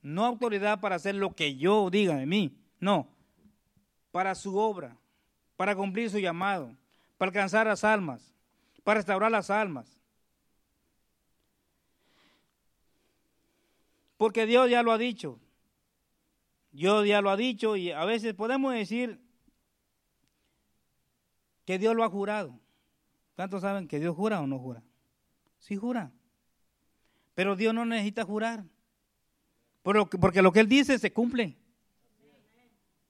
[0.03, 2.57] No autoridad para hacer lo que yo diga de mí.
[2.78, 3.09] No.
[4.11, 4.97] Para su obra.
[5.57, 6.76] Para cumplir su llamado.
[7.18, 8.34] Para alcanzar las almas.
[8.84, 9.99] Para restaurar las almas.
[14.16, 15.40] Porque Dios ya lo ha dicho.
[16.72, 19.20] Dios ya lo ha dicho y a veces podemos decir
[21.65, 22.59] que Dios lo ha jurado.
[23.37, 24.83] ¿Cuántos saben que Dios jura o no jura?
[25.59, 26.13] Sí jura.
[27.35, 28.65] Pero Dios no necesita jurar.
[29.83, 31.57] Porque lo que Él dice se cumple.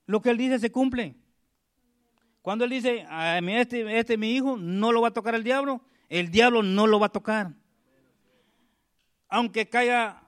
[0.06, 1.16] Lo que Él dice se cumple.
[2.40, 3.06] Cuando Él dice,
[3.58, 6.98] este, este mi hijo, no lo va a tocar el diablo, el diablo no lo
[6.98, 7.52] va a tocar.
[9.28, 10.22] Aunque caiga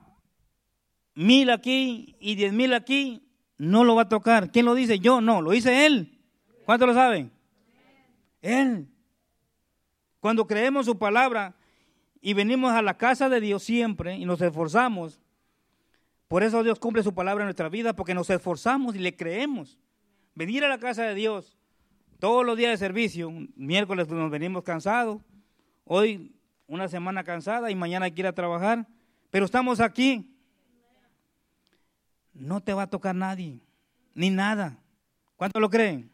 [1.13, 4.51] mil aquí y diez mil aquí, no lo va a tocar.
[4.51, 4.99] ¿Quién lo dice?
[4.99, 6.19] Yo no, lo dice Él.
[6.65, 7.34] ¿Cuánto lo saben?
[8.45, 8.87] Él.
[10.19, 11.55] Cuando creemos su palabra
[12.21, 15.21] y venimos a la casa de Dios siempre y nos esforzamos,
[16.27, 19.77] por eso Dios cumple su palabra en nuestra vida, porque nos esforzamos y le creemos.
[20.33, 21.57] Venir a la casa de Dios
[22.19, 25.21] todos los días de servicio, miércoles nos venimos cansados,
[25.83, 26.35] hoy
[26.67, 28.87] una semana cansada y mañana hay que ir a trabajar,
[29.29, 30.31] pero estamos aquí
[32.33, 33.59] no te va a tocar nadie,
[34.13, 34.77] ni nada.
[35.37, 36.11] ¿Cuánto lo creen?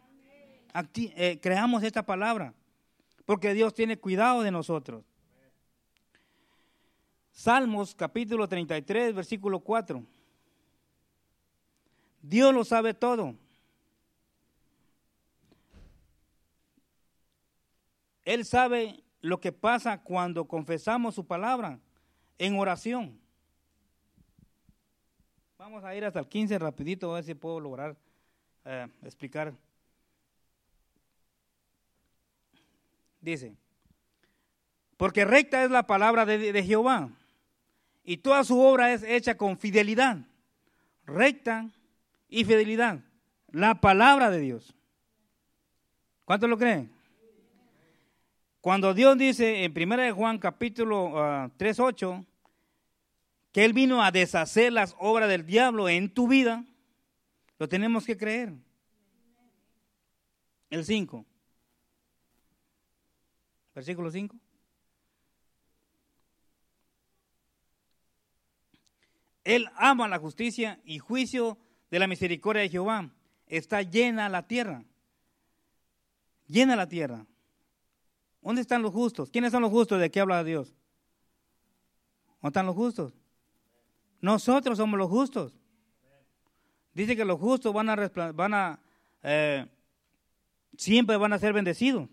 [0.96, 2.54] Eh, creamos esta palabra,
[3.26, 5.04] porque Dios tiene cuidado de nosotros.
[7.32, 10.04] Salmos capítulo 33, versículo 4.
[12.22, 13.36] Dios lo sabe todo.
[18.24, 21.80] Él sabe lo que pasa cuando confesamos su palabra
[22.38, 23.20] en oración.
[25.58, 27.96] Vamos a ir hasta el 15 rapidito, a ver si puedo lograr
[28.66, 29.54] eh, explicar.
[33.22, 33.56] Dice,
[34.98, 37.10] porque recta es la palabra de, de Jehová
[38.04, 40.18] y toda su obra es hecha con fidelidad,
[41.06, 41.70] recta
[42.28, 43.00] y fidelidad,
[43.52, 44.74] la palabra de Dios.
[46.26, 46.92] ¿Cuántos lo creen?
[48.60, 52.26] Cuando Dios dice en 1 Juan capítulo uh, ah, 3, 8,
[53.52, 56.64] que Él vino a deshacer las obras del diablo en tu vida,
[57.60, 58.54] lo tenemos que creer.
[60.70, 61.26] El 5.
[63.74, 64.36] Versículo 5.
[69.44, 71.58] Él ama la justicia y juicio
[71.90, 73.10] de la misericordia de Jehová.
[73.48, 74.84] Está llena la tierra.
[76.48, 77.26] Llena la tierra.
[78.42, 79.30] ¿Dónde están los justos?
[79.30, 80.74] ¿Quiénes son los justos de qué habla Dios?
[82.42, 83.14] ¿Dónde están los justos?
[84.20, 85.54] Nosotros somos los justos.
[86.94, 87.96] Dice que los justos van a,
[88.34, 88.80] van a
[89.24, 89.66] eh,
[90.78, 92.10] siempre van a ser bendecidos.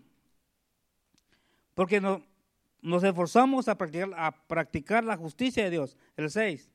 [1.79, 2.01] Porque
[2.81, 5.95] nos esforzamos a practicar, a practicar la justicia de Dios.
[6.17, 6.69] El 6.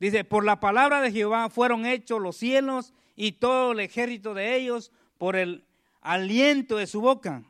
[0.00, 4.56] Dice, por la palabra de Jehová fueron hechos los cielos y todo el ejército de
[4.56, 5.64] ellos por el
[6.00, 7.44] aliento de su boca.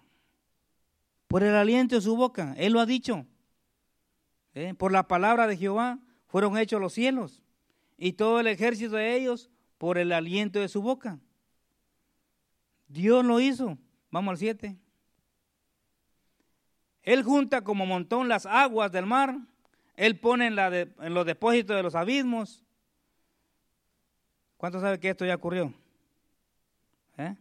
[1.28, 2.54] Por el aliento de su boca.
[2.58, 3.24] Él lo ha dicho.
[4.52, 4.74] ¿eh?
[4.74, 7.42] Por la palabra de Jehová fueron hechos los cielos
[7.96, 11.18] y todo el ejército de ellos por el aliento de su boca.
[12.86, 13.78] Dios lo hizo.
[14.10, 14.76] Vamos al 7.
[17.08, 19.34] Él junta como montón las aguas del mar.
[19.96, 22.62] Él pone en, la en los depósitos de los abismos.
[24.58, 25.72] ¿Cuántos saben que esto ya ocurrió?
[27.16, 27.34] ¿Eh?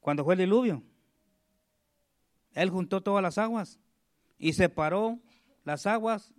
[0.00, 0.82] Cuando fue el diluvio.
[2.54, 3.78] Él juntó todas las aguas
[4.38, 5.20] y separó
[5.62, 6.34] las aguas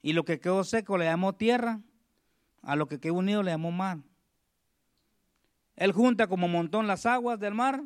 [0.00, 1.80] y lo que quedó seco le llamó tierra,
[2.62, 3.98] a lo que quedó unido le llamó mar.
[5.74, 7.82] Él junta como montón las aguas del mar,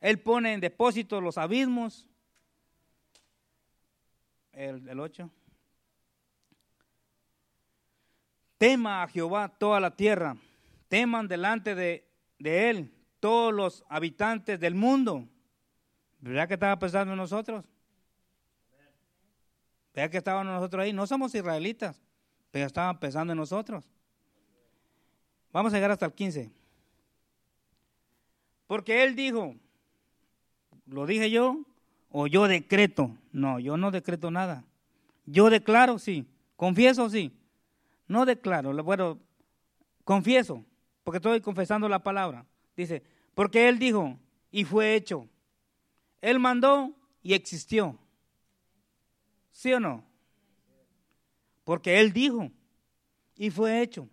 [0.00, 2.08] él pone en depósito los abismos.
[4.52, 5.30] El, el 8.
[8.62, 10.36] tema a Jehová toda la tierra,
[10.86, 15.26] teman delante de, de él todos los habitantes del mundo.
[16.20, 17.64] ¿Verdad que estaba pensando en nosotros?
[19.92, 20.92] ¿Verdad que estábamos nosotros ahí?
[20.92, 22.00] No somos israelitas,
[22.52, 23.90] pero estaban pensando en nosotros.
[25.50, 26.52] Vamos a llegar hasta el 15.
[28.68, 29.56] Porque él dijo,
[30.86, 31.64] ¿lo dije yo
[32.12, 33.16] o yo decreto?
[33.32, 34.64] No, yo no decreto nada.
[35.26, 36.26] Yo declaro, sí.
[36.56, 37.32] Confieso, sí.
[38.06, 39.18] No declaro, bueno,
[40.04, 40.64] confieso,
[41.02, 42.44] porque estoy confesando la palabra.
[42.76, 43.02] Dice,
[43.34, 44.18] porque él dijo
[44.50, 45.26] y fue hecho.
[46.20, 47.98] Él mandó y existió.
[49.50, 50.04] ¿Sí o no?
[51.64, 52.50] Porque él dijo
[53.36, 54.08] y fue hecho.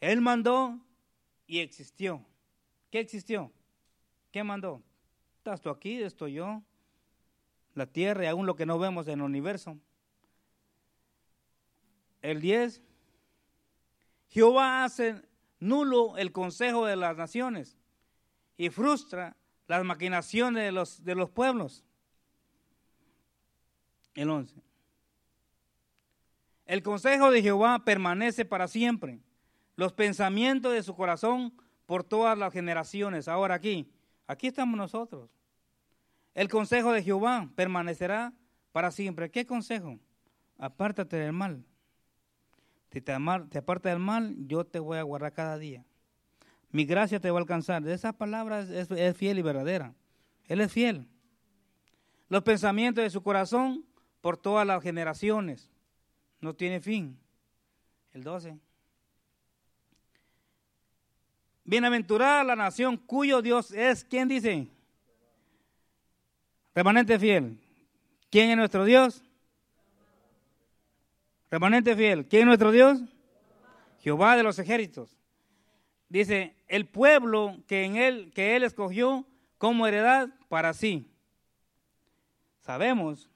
[0.00, 0.78] Él mandó
[1.46, 2.24] y existió.
[2.90, 3.50] ¿Qué existió?
[4.30, 4.82] ¿Qué mandó?
[5.38, 6.62] Estás tú aquí, estoy yo,
[7.78, 9.78] la tierra y aún lo que no vemos en el universo.
[12.20, 12.82] El 10.
[14.28, 15.22] Jehová hace
[15.60, 17.78] nulo el consejo de las naciones
[18.56, 21.84] y frustra las maquinaciones de los, de los pueblos.
[24.14, 24.54] El 11.
[26.66, 29.20] El consejo de Jehová permanece para siempre
[29.76, 31.54] los pensamientos de su corazón
[31.86, 33.28] por todas las generaciones.
[33.28, 33.90] Ahora aquí,
[34.26, 35.30] aquí estamos nosotros.
[36.38, 38.32] El consejo de Jehová permanecerá
[38.70, 39.28] para siempre.
[39.28, 39.98] ¿Qué consejo?
[40.56, 41.64] Apártate del mal.
[42.92, 43.12] Si te,
[43.50, 45.84] te apartas del mal, yo te voy a guardar cada día.
[46.70, 47.82] Mi gracia te va a alcanzar.
[47.82, 49.94] De esas palabras es, es fiel y verdadera.
[50.46, 51.08] Él es fiel.
[52.28, 53.84] Los pensamientos de su corazón
[54.20, 55.72] por todas las generaciones.
[56.40, 57.18] No tiene fin.
[58.12, 58.56] El 12.
[61.64, 64.68] Bienaventurada la nación cuyo Dios es, ¿quién dice?
[66.78, 67.58] Remanente fiel.
[68.30, 69.24] ¿Quién es nuestro Dios?
[71.50, 72.28] Remanente fiel.
[72.28, 73.00] ¿Quién es nuestro Dios?
[73.98, 75.18] Jehová de los ejércitos.
[76.08, 79.26] Dice, el pueblo que en él que él escogió
[79.58, 81.10] como heredad para sí.
[82.60, 83.28] Sabemos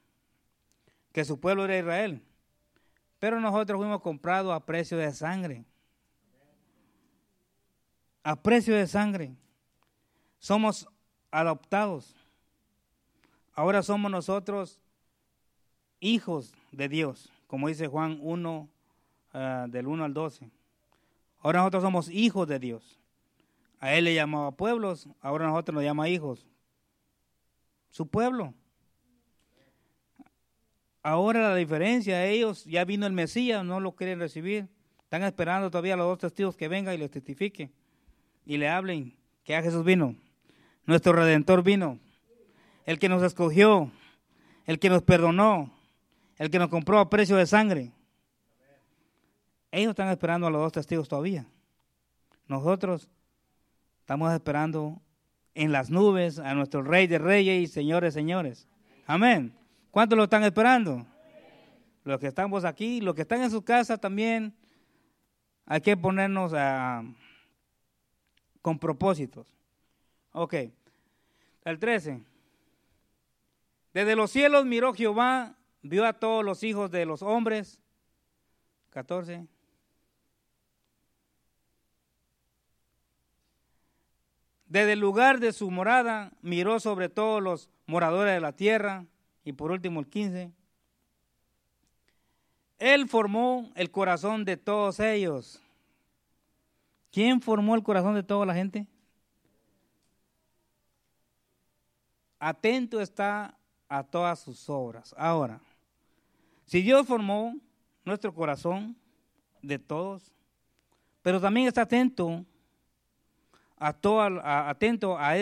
[1.11, 2.23] que su pueblo era Israel,
[3.19, 5.65] pero nosotros fuimos comprados a precio de sangre
[8.23, 9.35] a precio de sangre.
[10.39, 10.87] Somos
[11.29, 12.15] adoptados.
[13.53, 14.79] Ahora somos nosotros
[15.99, 18.69] hijos de Dios, como dice Juan 1,
[19.33, 20.49] ah, del 1 al 12.
[21.39, 22.99] Ahora nosotros somos hijos de Dios.
[23.79, 26.47] A él le llamaba pueblos, ahora nosotros nos llama hijos.
[27.89, 28.53] Su pueblo.
[31.03, 34.67] Ahora la diferencia, ellos ya vino el Mesías, no lo quieren recibir.
[35.03, 37.71] Están esperando todavía los dos testigos que vengan y les testifiquen
[38.45, 40.15] y le hablen que a Jesús vino,
[40.85, 41.99] nuestro redentor vino,
[42.85, 43.91] el que nos escogió,
[44.65, 45.71] el que nos perdonó,
[46.37, 47.91] el que nos compró a precio de sangre.
[49.71, 51.45] Ellos están esperando a los dos testigos todavía.
[52.47, 53.09] Nosotros
[53.99, 55.01] estamos esperando
[55.55, 58.67] en las nubes a nuestro Rey de Reyes y Señores, Señores.
[59.05, 59.55] Amén.
[59.91, 61.05] ¿Cuántos lo están esperando?
[62.03, 64.53] Los que estamos aquí, los que están en su casa también,
[65.65, 67.03] hay que ponernos a
[68.61, 69.45] con propósitos.
[70.31, 70.55] Ok.
[71.65, 72.32] El 13.
[73.93, 77.79] Desde los cielos miró Jehová, vio a todos los hijos de los hombres.
[78.89, 79.47] 14.
[84.65, 89.05] Desde el lugar de su morada miró sobre todos los moradores de la tierra.
[89.43, 90.51] Y por último el 15.
[92.79, 95.63] Él formó el corazón de todos ellos
[97.13, 98.87] ¿Quién formó el corazón de toda la gente?
[102.39, 103.55] Atento está
[103.93, 105.13] a todas sus obras.
[105.15, 105.61] Ahora,
[106.65, 107.55] si Dios formó
[108.03, 108.97] nuestro corazón
[109.61, 110.33] de todos,
[111.21, 112.43] pero también está atento
[113.77, 115.37] a toda, atento a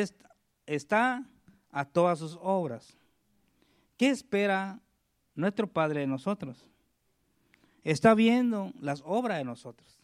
[0.66, 1.24] está
[1.72, 2.98] a todas sus obras.
[3.96, 4.82] ¿Qué espera
[5.34, 6.68] nuestro Padre de nosotros?
[7.86, 9.98] Está viendo las obras de nosotros.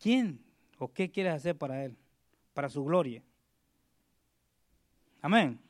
[0.00, 0.40] ¿Quién
[0.78, 1.94] o qué quieres hacer para Él?
[2.54, 3.22] Para su gloria.
[5.20, 5.67] Amén.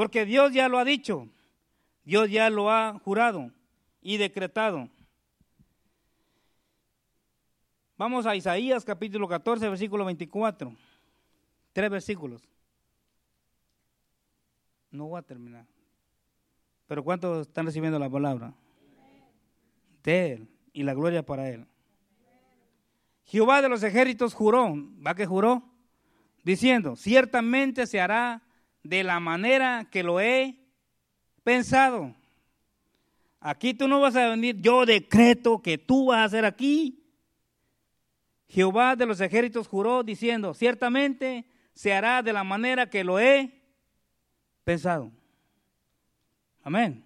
[0.00, 1.28] Porque Dios ya lo ha dicho.
[2.04, 3.50] Dios ya lo ha jurado
[4.00, 4.88] y decretado.
[7.98, 10.74] Vamos a Isaías capítulo 14, versículo 24.
[11.74, 12.48] Tres versículos.
[14.90, 15.66] No voy a terminar.
[16.86, 18.54] Pero ¿cuántos están recibiendo la palabra?
[20.02, 21.66] De Él y la gloria para Él.
[23.26, 24.72] Jehová de los ejércitos juró,
[25.06, 25.62] ¿va que juró?
[26.42, 28.40] Diciendo, ciertamente se hará
[28.82, 30.58] de la manera que lo he
[31.44, 32.14] pensado.
[33.40, 37.02] Aquí tú no vas a venir, yo decreto que tú vas a hacer aquí.
[38.48, 43.62] Jehová de los ejércitos juró diciendo, ciertamente se hará de la manera que lo he
[44.64, 45.12] pensado.
[46.62, 47.04] Amén.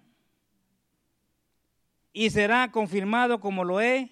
[2.11, 4.11] Y será confirmado como lo he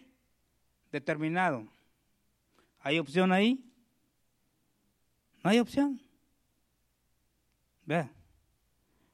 [0.91, 1.67] determinado.
[2.79, 3.63] ¿Hay opción ahí?
[5.43, 6.01] No hay opción.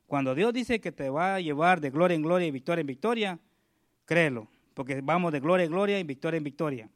[0.08, 2.88] Cuando Dios dice que te va a llevar de gloria en gloria y victoria en
[2.88, 3.40] victoria,
[4.06, 6.90] créelo, porque vamos de gloria en gloria y victoria en victoria.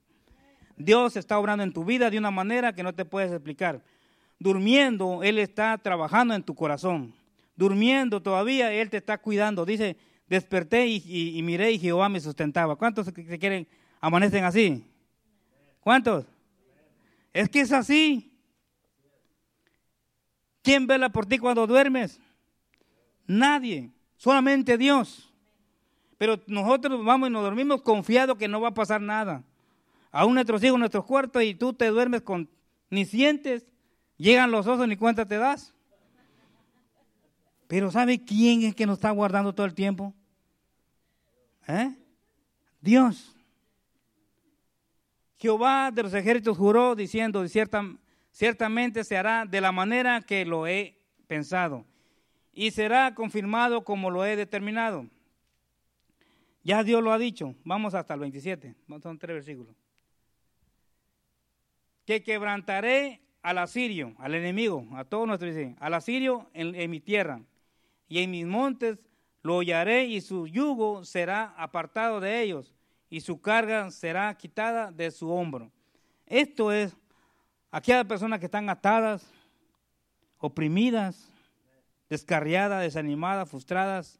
[0.75, 3.83] Dios está obrando en tu vida de una manera que no te puedes explicar.
[4.39, 7.13] Durmiendo, Él está trabajando en tu corazón.
[7.55, 9.65] Durmiendo todavía, Él te está cuidando.
[9.65, 9.95] Dice,
[10.27, 12.75] desperté y, miré y Jehová me sustentaba.
[12.75, 13.67] ¿Cuántos se quieren,
[14.01, 14.83] amanecen así?
[15.79, 16.25] ¿Cuántos?
[17.31, 18.32] Es que es así.
[20.63, 22.19] ¿Quién vela por ti cuando duermes?
[23.27, 25.31] Nadie, solamente Dios.
[26.17, 29.43] Pero nosotros vamos y nos dormimos confiados que no va a pasar nada.
[30.09, 32.49] Aún nuestros hijos, nuestros cuartos, y tú te duermes con,
[32.89, 33.65] ni sientes,
[34.17, 35.73] llegan los osos, ni cuenta te das.
[37.67, 40.13] Pero ¿sabe quién es que nos está guardando todo el tiempo?
[41.67, 41.93] ¿Eh?
[42.79, 43.35] Dios.
[45.39, 47.83] Jehová de los ejércitos juró diciendo, cierta,
[48.33, 51.85] ciertamente se hará de la manera que lo he pensado
[52.51, 55.07] y será confirmado como lo he determinado.
[56.63, 57.55] Ya Dios lo ha dicho.
[57.63, 58.75] Vamos hasta el 27.
[59.01, 59.75] Son tres versículos.
[62.05, 67.41] Que quebrantaré al asirio, al enemigo, a todos nuestros al asirio en, en mi tierra
[68.07, 68.99] y en mis montes
[69.41, 72.73] lo hollaré y su yugo será apartado de ellos
[73.09, 75.71] y su carga será quitada de su hombro.
[76.25, 76.95] Esto es
[77.73, 79.25] aquellas personas que están atadas,
[80.37, 81.27] oprimidas,
[82.07, 84.19] descarriadas, desanimadas, frustradas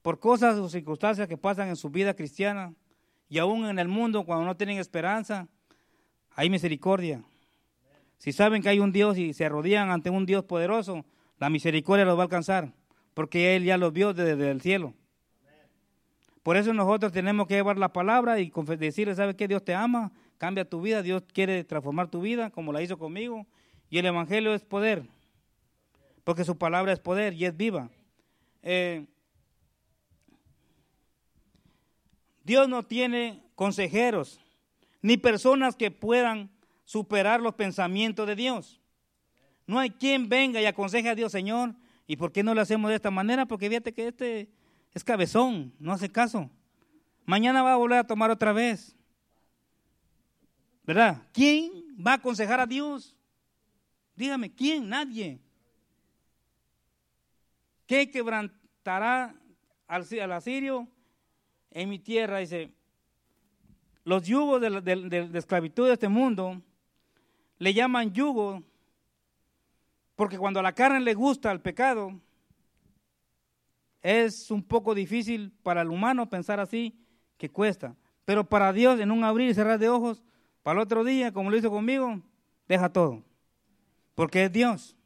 [0.00, 2.72] por cosas o circunstancias que pasan en su vida cristiana
[3.28, 5.46] y aún en el mundo cuando no tienen esperanza,
[6.34, 7.22] hay misericordia.
[8.16, 11.04] Si saben que hay un Dios y se arrodillan ante un Dios poderoso,
[11.38, 12.72] la misericordia los va a alcanzar,
[13.12, 14.94] porque Él ya los vio desde el cielo.
[16.42, 19.48] Por eso nosotros tenemos que llevar la palabra y decirle, ¿sabes qué?
[19.48, 23.46] Dios te ama, cambia tu vida, Dios quiere transformar tu vida como la hizo conmigo.
[23.90, 25.04] Y el Evangelio es poder
[26.24, 27.90] porque su palabra es poder y es viva.
[28.62, 29.06] Eh,
[32.42, 34.40] Dios no tiene consejeros
[35.02, 36.50] ni personas que puedan
[36.84, 38.80] superar los pensamientos de Dios.
[39.66, 41.74] No hay quien venga y aconseje a Dios, Señor,
[42.06, 43.46] ¿y por qué no lo hacemos de esta manera?
[43.46, 44.48] Porque fíjate que este
[44.92, 46.50] es cabezón, no hace caso.
[47.26, 48.96] Mañana va a volver a tomar otra vez.
[50.84, 51.22] ¿Verdad?
[51.32, 51.70] ¿Quién
[52.04, 53.16] va a aconsejar a Dios?
[54.14, 54.88] Dígame, ¿quién?
[54.88, 55.40] Nadie.
[57.86, 59.34] ¿Qué quebrantará
[59.86, 60.88] al, asirio
[61.70, 62.38] en mi tierra?
[62.38, 62.70] Dice,
[64.04, 66.60] los yugos de, esclavitud de este mundo
[67.58, 68.62] le llaman yugo
[70.16, 72.12] porque cuando a la carne le gusta el pecado,
[74.00, 76.96] es un poco difícil para el humano pensar así,
[77.36, 77.96] que cuesta.
[78.24, 80.22] Pero para Dios, en un abrir y cerrar de ojos,
[80.64, 82.20] para el otro día, como lo hizo conmigo,
[82.66, 83.22] deja todo.
[84.14, 84.96] Porque es Dios.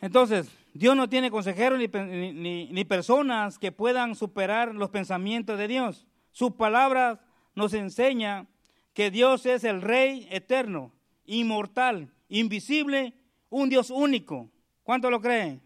[0.00, 6.06] Entonces, Dios no tiene consejeros ni, personas que puedan superar los pensamientos de Dios.
[6.30, 7.20] Su palabra
[7.56, 8.46] nos enseña
[8.92, 10.92] que Dios es el Rey eterno,
[11.26, 13.12] inmortal, invisible,
[13.50, 14.48] un Dios único.
[14.84, 15.60] ¿Cuánto lo creen?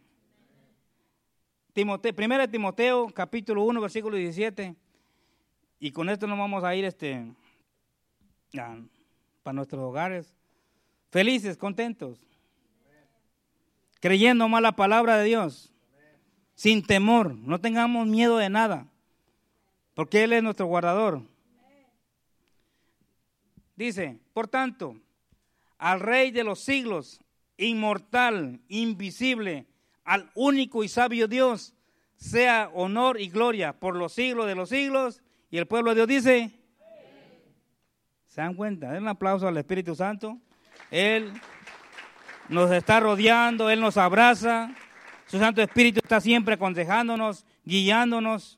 [1.75, 4.75] Timoteo, primera de Timoteo, capítulo 1, versículo 17.
[5.79, 7.35] Y con esto nos vamos a ir este,
[8.53, 10.35] para nuestros hogares.
[11.11, 12.29] Felices, contentos
[14.01, 15.73] creyendo más la palabra de Dios,
[16.55, 18.87] sin temor, no tengamos miedo de nada,
[19.95, 21.23] porque Él es nuestro guardador.
[23.77, 24.97] Dice, por tanto,
[25.79, 27.21] al Rey de los siglos,
[27.57, 29.67] inmortal, invisible,
[30.05, 31.75] al único y sabio Dios,
[32.17, 35.23] sea honor y gloria por los siglos de los siglos.
[35.51, 36.58] Y el pueblo de Dios dice,
[38.39, 38.93] ¿se dan cuenta?
[38.93, 40.39] Den un aplauso al Espíritu Santo.
[40.93, 41.33] Él
[42.49, 44.73] nos está rodeando, Él nos abraza.
[45.27, 48.57] Su Santo Espíritu está siempre aconsejándonos, guiándonos.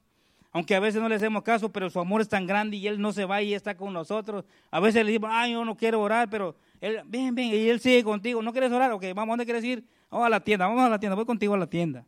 [0.52, 3.00] Aunque a veces no le hacemos caso, pero su amor es tan grande y Él
[3.00, 4.44] no se va y está con nosotros.
[4.70, 7.80] A veces le decimos, ay, yo no quiero orar, pero Él, ven, ven, y Él
[7.80, 8.42] sigue contigo.
[8.42, 8.92] ¿No quieres orar?
[8.92, 9.82] Ok, vamos, ¿dónde quieres ir?
[10.10, 12.04] Vamos a la tienda, vamos a la tienda, voy contigo a la tienda.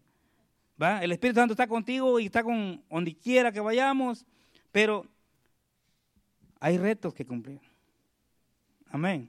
[0.80, 1.02] ¿Va?
[1.02, 4.26] El Espíritu Santo está contigo y está con donde quiera que vayamos,
[4.70, 5.06] pero
[6.62, 7.60] hay retos que cumplir.
[8.90, 9.28] Amén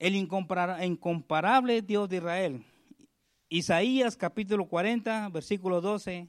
[0.00, 2.64] el incomparable Dios de Israel.
[3.50, 6.26] Isaías capítulo 40, versículos 12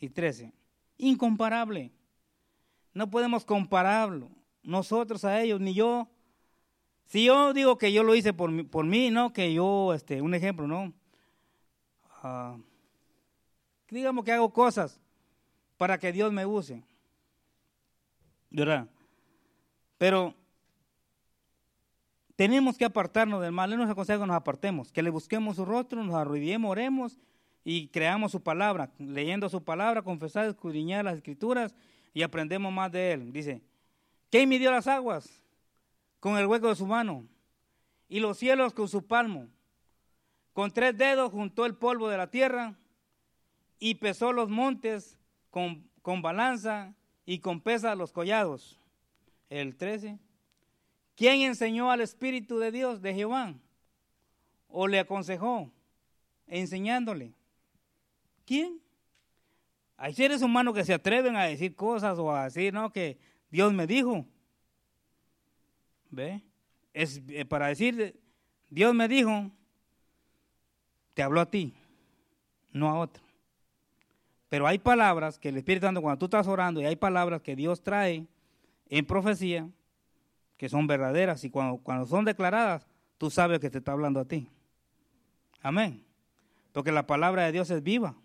[0.00, 0.52] y 13.
[0.96, 1.92] Incomparable.
[2.94, 4.30] No podemos compararlo.
[4.62, 6.08] Nosotros a ellos, ni yo.
[7.04, 9.32] Si yo digo que yo lo hice por mí, por mí ¿no?
[9.32, 10.92] Que yo, este, un ejemplo, ¿no?
[12.22, 12.56] Ah,
[13.90, 14.98] digamos que hago cosas
[15.76, 16.82] para que Dios me use.
[18.50, 18.88] ¿Verdad?
[19.98, 20.34] Pero
[22.40, 23.72] tenemos que apartarnos del mal.
[23.72, 27.18] Él nos aconseja que nos apartemos, que le busquemos su rostro, nos arrodillemos, oremos
[27.64, 31.74] y creamos su palabra, leyendo su palabra, confesar, escudriñar las escrituras
[32.14, 33.32] y aprendemos más de él.
[33.32, 33.62] Dice,
[34.30, 35.42] ¿quién midió las aguas?
[36.18, 37.26] Con el hueco de su mano
[38.08, 39.48] y los cielos con su palmo.
[40.52, 42.74] Con tres dedos juntó el polvo de la tierra
[43.78, 45.18] y pesó los montes
[45.50, 46.94] con, con balanza
[47.30, 48.76] y con pesa los collados.
[49.50, 50.18] El 13.
[51.14, 53.54] ¿Quién enseñó al Espíritu de Dios, de Jehová?
[54.68, 55.70] ¿O le aconsejó
[56.48, 57.32] enseñándole?
[58.44, 58.80] ¿Quién?
[59.96, 63.16] Hay seres humanos que se atreven a decir cosas o a decir, no, que
[63.48, 64.26] Dios me dijo.
[66.10, 66.42] ¿Ve?
[66.92, 68.20] Es eh, para decir,
[68.70, 69.52] Dios me dijo,
[71.14, 71.74] te habló a ti,
[72.72, 73.22] no a otro.
[74.50, 77.54] Pero hay palabras que el Espíritu Santo, cuando tú estás orando, y hay palabras que
[77.54, 78.26] Dios trae
[78.88, 79.70] en profecía,
[80.56, 82.86] que son verdaderas y cuando, cuando son declaradas,
[83.16, 84.50] tú sabes que te está hablando a ti.
[85.62, 86.04] Amén.
[86.72, 88.16] Porque la palabra de Dios es viva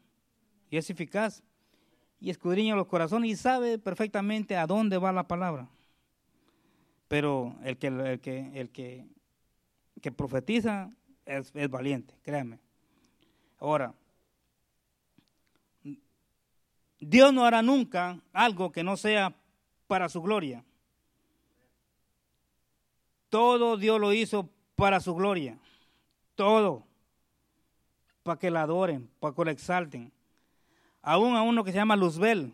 [0.72, 1.44] y es eficaz
[2.20, 5.70] y escudriña los corazones y sabe perfectamente a dónde va la palabra.
[7.08, 9.06] Pero el que, el que, el que,
[10.02, 10.92] que profetiza
[11.24, 12.60] es, es valiente, créame.
[13.60, 13.94] Ahora,
[17.00, 19.36] Dios no hará nunca algo que no sea
[19.88, 20.64] para su gloria.
[23.30, 25.58] Todo Dios lo hizo para su gloria.
[26.36, 26.84] Todo.
[28.24, 30.12] Para que la adoren, para que la exalten.
[31.02, 32.54] Aún a uno que se llama Luzbel.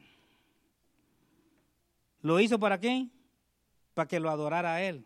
[2.22, 3.08] ¿Lo hizo para qué?
[3.94, 5.06] Para que lo adorara a él.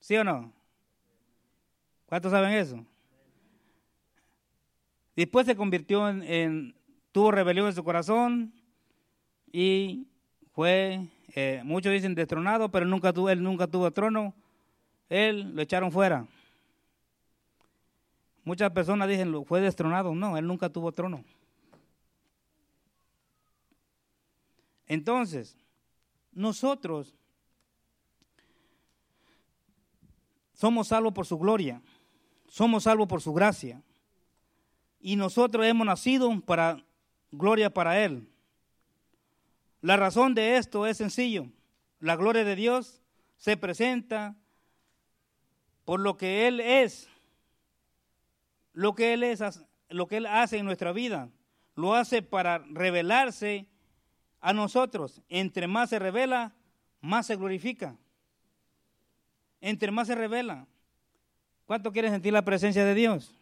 [0.00, 0.52] ¿Sí o no?
[2.06, 2.84] ¿Cuántos saben eso?
[5.16, 6.74] Después se convirtió en,
[7.12, 8.52] tuvo rebelión en su corazón
[9.52, 10.08] y
[10.52, 14.34] fue, eh, muchos dicen destronado, pero nunca tuvo, él nunca tuvo trono
[15.12, 16.26] él lo echaron fuera.
[18.44, 20.14] Muchas personas dicen, fue destronado.
[20.14, 21.22] No, él nunca tuvo trono.
[24.86, 25.54] Entonces,
[26.32, 27.14] nosotros
[30.54, 31.82] somos salvos por su gloria,
[32.48, 33.82] somos salvos por su gracia.
[34.98, 36.82] Y nosotros hemos nacido para
[37.32, 38.28] gloria para Él.
[39.80, 41.48] La razón de esto es sencillo.
[41.98, 43.02] La gloria de Dios
[43.36, 44.36] se presenta
[45.84, 47.08] por lo que Él es,
[48.72, 49.42] lo que Él es,
[49.88, 51.28] lo que Él hace en nuestra vida,
[51.74, 53.66] lo hace para revelarse
[54.40, 55.20] a nosotros.
[55.28, 56.52] Entre más se revela,
[57.00, 57.96] más se glorifica.
[59.60, 60.66] Entre más se revela.
[61.66, 63.41] ¿Cuánto quieres sentir la presencia de Dios?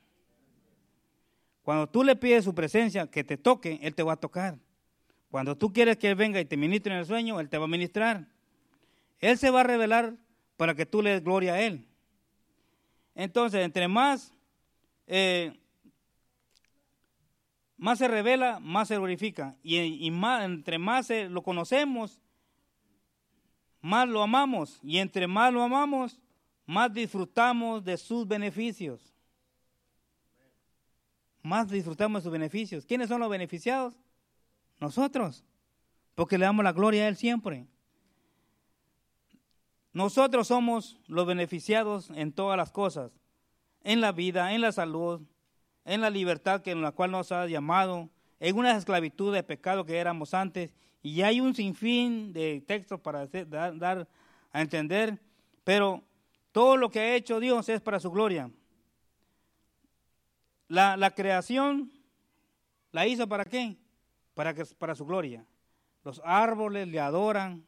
[1.62, 4.58] Cuando tú le pides su presencia, que te toque, Él te va a tocar.
[5.30, 7.64] Cuando tú quieres que Él venga y te ministre en el sueño, Él te va
[7.64, 8.26] a ministrar.
[9.20, 10.16] Él se va a revelar
[10.56, 11.86] para que tú le des gloria a Él.
[13.14, 14.32] Entonces, entre más,
[15.06, 15.58] eh,
[17.76, 19.56] más se revela, más se glorifica.
[19.62, 22.20] Y, entre más lo conocemos,
[23.80, 24.80] más lo amamos.
[24.82, 26.20] Y entre más lo amamos,
[26.66, 29.14] más disfrutamos de sus beneficios.
[31.42, 32.84] Más disfrutamos de sus beneficios.
[32.84, 33.94] ¿Quiénes son los beneficiados?
[34.78, 35.44] Nosotros.
[36.14, 37.66] Porque le damos la gloria a Él siempre.
[39.92, 43.10] Nosotros somos los beneficiados en todas las cosas,
[43.82, 45.22] en la vida, en la salud,
[45.84, 49.84] en la libertad que en la cual nos ha llamado, en una esclavitud de pecado
[49.84, 50.72] que éramos antes,
[51.02, 54.06] y hay un sinfín de textos para dar,
[54.52, 55.18] a entender,
[55.64, 56.04] pero
[56.52, 58.50] todo lo que ha hecho Dios es para su gloria.
[60.70, 61.90] La, la creación
[62.92, 63.76] la hizo para qué?
[64.34, 65.44] Para, que, para su gloria.
[66.04, 67.66] Los árboles le adoran,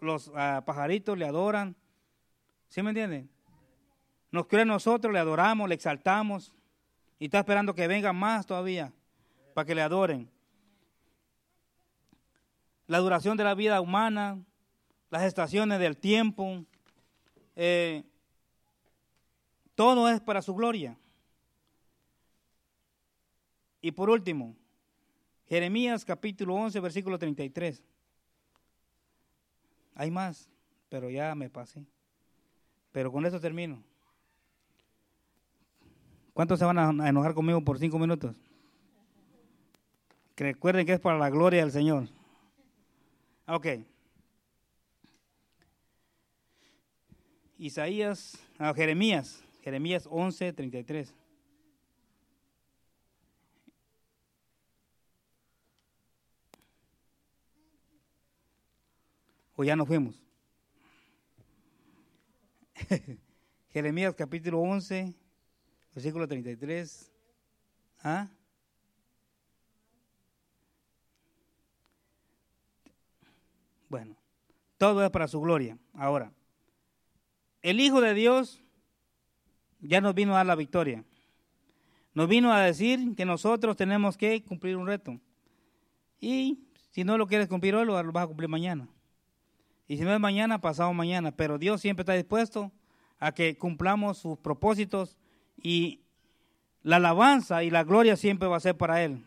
[0.00, 1.76] los, ah, pajaritos le adoran.
[2.68, 3.30] ¿Sí me entienden?
[4.32, 6.52] Nos cree nosotros, le adoramos, le exaltamos.
[7.20, 8.92] Y está esperando que vengan más todavía
[9.54, 10.28] para que le adoren.
[12.88, 14.40] La duración de la vida humana,
[15.08, 16.64] las estaciones del tiempo,
[17.54, 18.02] eh,
[19.76, 20.98] todo es para su gloria.
[23.84, 24.56] Y por último,
[25.46, 27.82] Jeremías capítulo 11, versículo 33.
[29.94, 30.48] Hay más,
[30.88, 31.84] pero ya me pasé.
[32.92, 33.84] Pero con eso termino.
[36.32, 38.34] ¿Cuántos se van a enojar conmigo por cinco minutos?
[40.34, 42.08] Que recuerden que es para la gloria del Señor.
[43.46, 43.66] Ok.
[47.58, 51.14] Isaías, ah, Jeremías, Jeremías 11, 33.
[59.56, 60.20] O ya nos fuimos.
[63.70, 65.14] Jeremías capítulo 11,
[65.94, 67.12] versículo 33.
[68.02, 68.28] ¿Ah?
[73.88, 74.16] Bueno,
[74.76, 75.78] todo es para su gloria.
[75.92, 76.32] Ahora,
[77.62, 78.60] el Hijo de Dios
[79.80, 81.04] ya nos vino a dar la victoria.
[82.12, 85.20] Nos vino a decir que nosotros tenemos que cumplir un reto.
[86.20, 86.58] Y
[86.90, 88.88] si no lo quieres cumplir hoy, lo vas a cumplir mañana.
[89.86, 91.32] Y si no es mañana, pasado mañana.
[91.32, 92.72] Pero Dios siempre está dispuesto
[93.18, 95.18] a que cumplamos sus propósitos
[95.62, 96.00] y
[96.82, 99.24] la alabanza y la gloria siempre va a ser para Él.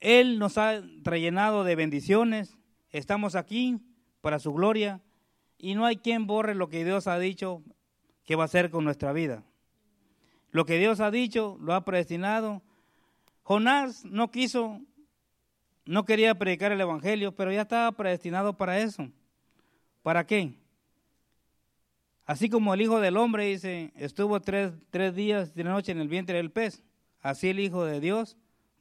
[0.00, 2.56] Él nos ha rellenado de bendiciones.
[2.90, 3.80] Estamos aquí
[4.20, 5.00] para su gloria
[5.58, 7.62] y no hay quien borre lo que Dios ha dicho
[8.24, 9.42] que va a hacer con nuestra vida.
[10.50, 12.62] Lo que Dios ha dicho lo ha predestinado.
[13.42, 14.80] Jonás no quiso,
[15.84, 19.10] no quería predicar el Evangelio, pero ya estaba predestinado para eso.
[20.06, 20.54] ¿Para qué?
[22.26, 26.06] Así como el Hijo del Hombre dice, estuvo tres, tres días de noche en el
[26.06, 26.84] vientre del pez,
[27.22, 28.36] así el Hijo de Dios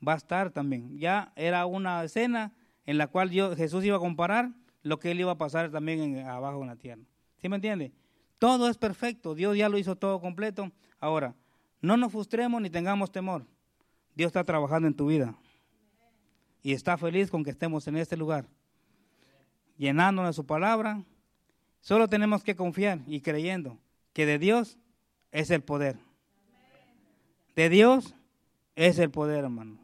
[0.08, 1.00] va a estar también.
[1.00, 2.54] Ya era una escena
[2.86, 4.52] en la cual Jesús iba a comparar
[4.84, 7.02] lo que él iba a pasar también abajo en la tierra.
[7.38, 7.92] ¿Sí me entiende?
[8.38, 10.72] Todo es perfecto, Dios ya lo hizo todo completo.
[11.00, 11.34] Ahora,
[11.82, 13.48] no nos frustremos ni tengamos temor.
[14.14, 15.36] Dios está trabajando en tu vida
[16.62, 18.46] y está feliz con que estemos en este lugar,
[19.76, 21.04] llenándonos de su palabra
[21.86, 23.78] Solo tenemos que confiar y creyendo
[24.12, 24.80] que de Dios
[25.32, 26.00] es el poder.
[27.56, 28.16] De Dios
[28.76, 29.78] es el poder, hermano.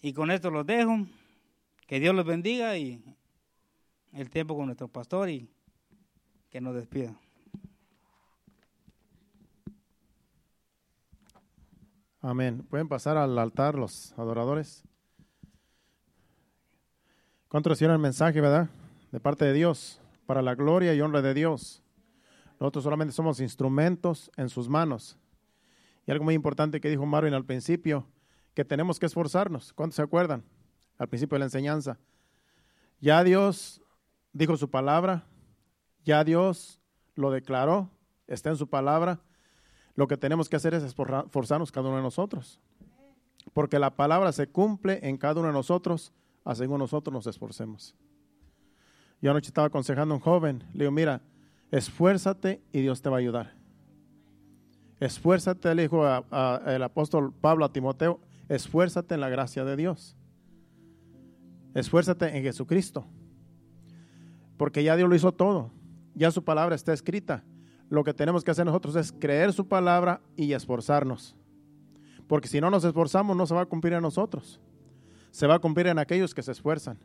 [0.00, 1.04] Y con esto los dejo.
[1.88, 3.02] Que Dios los bendiga y
[4.12, 5.50] el tiempo con nuestro pastor y
[6.50, 7.12] que nos despida.
[12.20, 12.64] Amén.
[12.70, 14.84] Pueden pasar al altar los adoradores.
[17.48, 18.70] ¿Cuánto recibieron el mensaje, verdad?
[19.10, 21.82] De parte de Dios para la gloria y honra de Dios.
[22.60, 25.18] Nosotros solamente somos instrumentos en sus manos.
[26.06, 28.06] Y algo muy importante que dijo Marvin al principio,
[28.54, 29.72] que tenemos que esforzarnos.
[29.72, 30.44] ¿Cuántos se acuerdan?
[30.98, 31.98] Al principio de la enseñanza.
[33.00, 33.82] Ya Dios
[34.32, 35.24] dijo su palabra,
[36.04, 36.80] ya Dios
[37.14, 37.90] lo declaró,
[38.26, 39.20] está en su palabra.
[39.94, 42.60] Lo que tenemos que hacer es esforzarnos cada uno de nosotros.
[43.52, 46.12] Porque la palabra se cumple en cada uno de nosotros,
[46.44, 47.94] a según nosotros nos esforcemos.
[49.22, 50.64] Yo anoche estaba aconsejando a un joven.
[50.74, 51.22] Le digo, mira,
[51.70, 53.54] esfuérzate y Dios te va a ayudar.
[54.98, 60.16] Esfuérzate, le dijo el apóstol Pablo a Timoteo, esfuérzate en la gracia de Dios.
[61.74, 63.06] Esfuérzate en Jesucristo.
[64.56, 65.70] Porque ya Dios lo hizo todo.
[66.14, 67.44] Ya su palabra está escrita.
[67.88, 71.36] Lo que tenemos que hacer nosotros es creer su palabra y esforzarnos.
[72.26, 74.60] Porque si no nos esforzamos, no se va a cumplir en nosotros.
[75.30, 76.98] Se va a cumplir en aquellos que se esfuerzan.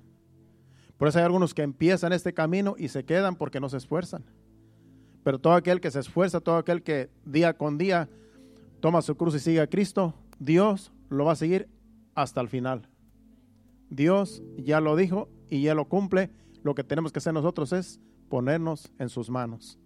[0.98, 4.24] Por eso hay algunos que empiezan este camino y se quedan porque no se esfuerzan.
[5.24, 8.10] Pero todo aquel que se esfuerza, todo aquel que día con día
[8.80, 11.68] toma su cruz y sigue a Cristo, Dios lo va a seguir
[12.16, 12.88] hasta el final.
[13.90, 16.30] Dios ya lo dijo y ya lo cumple.
[16.64, 19.80] Lo que tenemos que hacer nosotros es ponernos en sus manos.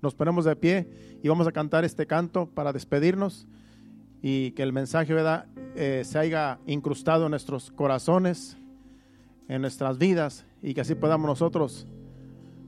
[0.00, 0.88] Nos ponemos de pie
[1.22, 3.46] y vamos a cantar este canto para despedirnos
[4.22, 5.14] y que el mensaje.
[5.74, 8.56] Eh, se haya incrustado en nuestros corazones,
[9.48, 11.86] en nuestras vidas y que así podamos nosotros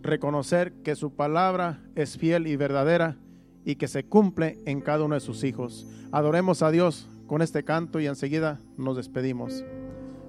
[0.03, 3.17] reconocer que su palabra es fiel y verdadera
[3.65, 5.87] y que se cumple en cada uno de sus hijos.
[6.11, 9.65] Adoremos a Dios con este canto y enseguida nos despedimos.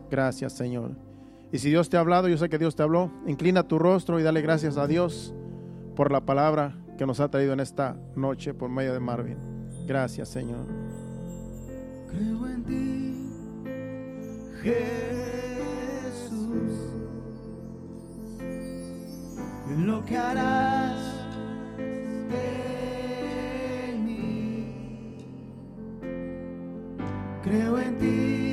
[0.10, 0.92] Gracias Señor.
[1.52, 4.20] Y si Dios te ha hablado, yo sé que Dios te habló, inclina tu rostro
[4.20, 5.34] y dale gracias a Dios
[5.96, 9.38] por la palabra que nos ha traído en esta noche por medio de Marvin.
[9.88, 10.66] Gracias Señor.
[12.10, 13.30] Creo en ti,
[19.86, 21.00] lo que harás
[22.30, 24.66] de mí.
[27.44, 28.51] Creo en ti,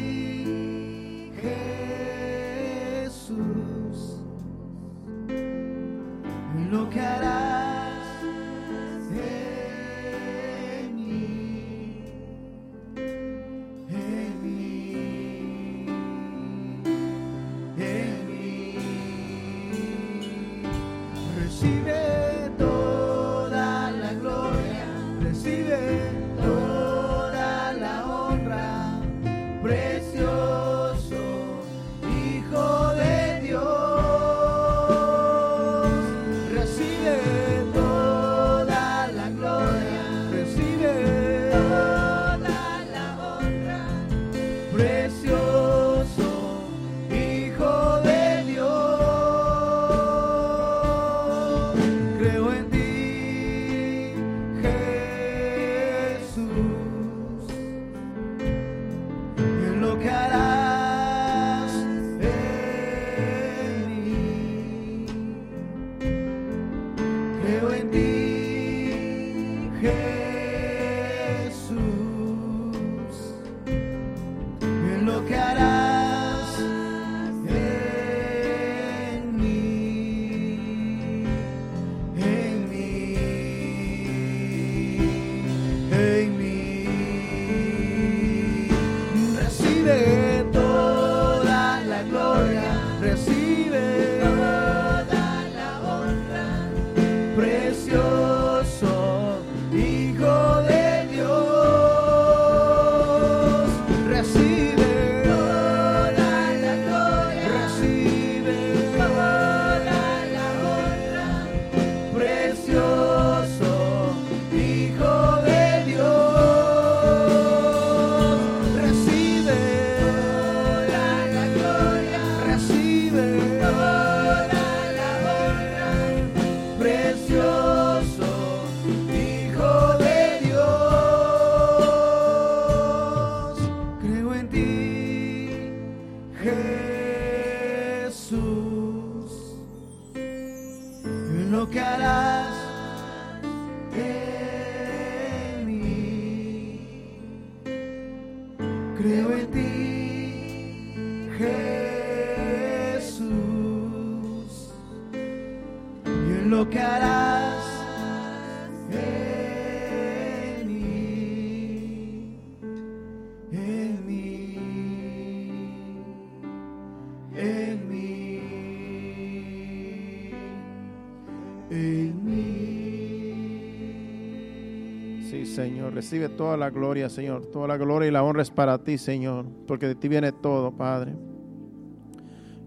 [175.98, 177.46] recibe toda la gloria, Señor.
[177.46, 180.70] Toda la gloria y la honra es para ti, Señor, porque de ti viene todo,
[180.70, 181.12] Padre.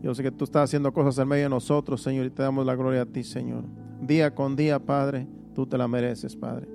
[0.04, 2.66] Yo sé que tú estás haciendo cosas en medio de nosotros, Señor, y te damos
[2.66, 3.64] la gloria a ti, Señor.
[4.02, 6.68] Día con día, Padre, tú te la mereces, Padre.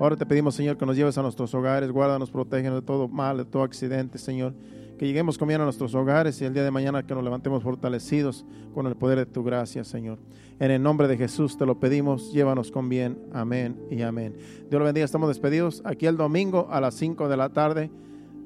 [0.00, 3.36] Ahora te pedimos, Señor, que nos lleves a nuestros hogares, guárdanos, protégenos de todo mal,
[3.36, 4.54] de todo accidente, Señor.
[4.98, 7.62] Que lleguemos con bien a nuestros hogares y el día de mañana que nos levantemos
[7.62, 10.18] fortalecidos con el poder de tu gracia, Señor.
[10.60, 13.18] En el nombre de Jesús te lo pedimos, llévanos con bien.
[13.32, 14.36] Amén y amén.
[14.70, 15.82] Dios lo bendiga, estamos despedidos.
[15.84, 17.90] Aquí el domingo a las 5 de la tarde.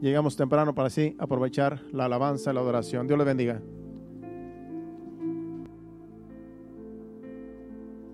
[0.01, 3.07] Llegamos temprano para así aprovechar la alabanza y la adoración.
[3.07, 3.61] Dios le bendiga.